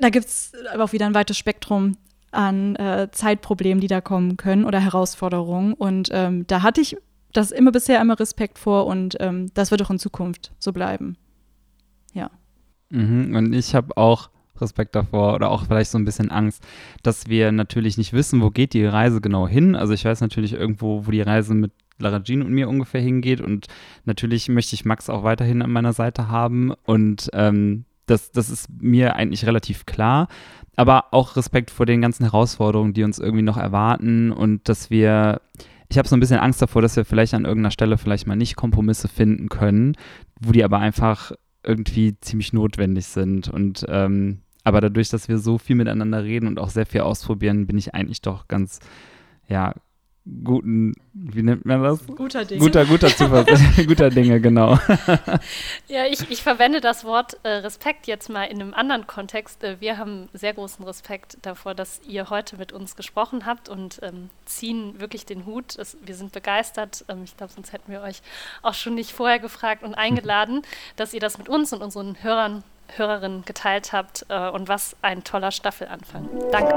[0.00, 1.96] da gibt es aber auch wieder ein weites Spektrum
[2.30, 5.72] an äh, Zeitproblemen, die da kommen können oder Herausforderungen.
[5.72, 6.96] Und ähm, da hatte ich
[7.32, 11.16] das immer bisher immer Respekt vor und ähm, das wird auch in Zukunft so bleiben.
[12.14, 12.30] Ja.
[12.90, 14.30] Mhm, und ich habe auch
[14.60, 16.64] Respekt davor oder auch vielleicht so ein bisschen Angst,
[17.02, 19.76] dass wir natürlich nicht wissen, wo geht die Reise genau hin.
[19.76, 23.40] Also ich weiß natürlich irgendwo, wo die Reise mit Lara Jean und mir ungefähr hingeht
[23.40, 23.66] und
[24.04, 28.68] natürlich möchte ich Max auch weiterhin an meiner Seite haben und ähm, das, das ist
[28.80, 30.28] mir eigentlich relativ klar.
[30.76, 35.40] Aber auch Respekt vor den ganzen Herausforderungen, die uns irgendwie noch erwarten und dass wir
[35.90, 38.36] ich habe so ein bisschen Angst davor, dass wir vielleicht an irgendeiner Stelle vielleicht mal
[38.36, 39.96] nicht Kompromisse finden können,
[40.38, 41.32] wo die aber einfach
[41.64, 43.48] irgendwie ziemlich notwendig sind.
[43.48, 47.66] Und ähm, aber dadurch, dass wir so viel miteinander reden und auch sehr viel ausprobieren,
[47.66, 48.80] bin ich eigentlich doch ganz,
[49.48, 49.74] ja,
[50.44, 52.06] guten, wie nennt man das?
[52.06, 52.60] Guter Dinge.
[52.60, 53.44] Guter, guter Zufall,
[53.86, 54.78] guter Dinge, genau.
[55.88, 59.64] ja, ich, ich verwende das Wort äh, Respekt jetzt mal in einem anderen Kontext.
[59.64, 64.00] Äh, wir haben sehr großen Respekt davor, dass ihr heute mit uns gesprochen habt und
[64.02, 65.76] ähm, ziehen wirklich den Hut.
[65.78, 67.04] Es, wir sind begeistert.
[67.08, 68.22] Ähm, ich glaube, sonst hätten wir euch
[68.62, 70.62] auch schon nicht vorher gefragt und eingeladen,
[70.96, 72.62] dass ihr das mit uns und unseren Hörern
[72.96, 76.26] Hörerinnen geteilt habt äh, und was ein toller Staffelanfang.
[76.50, 76.74] Danke.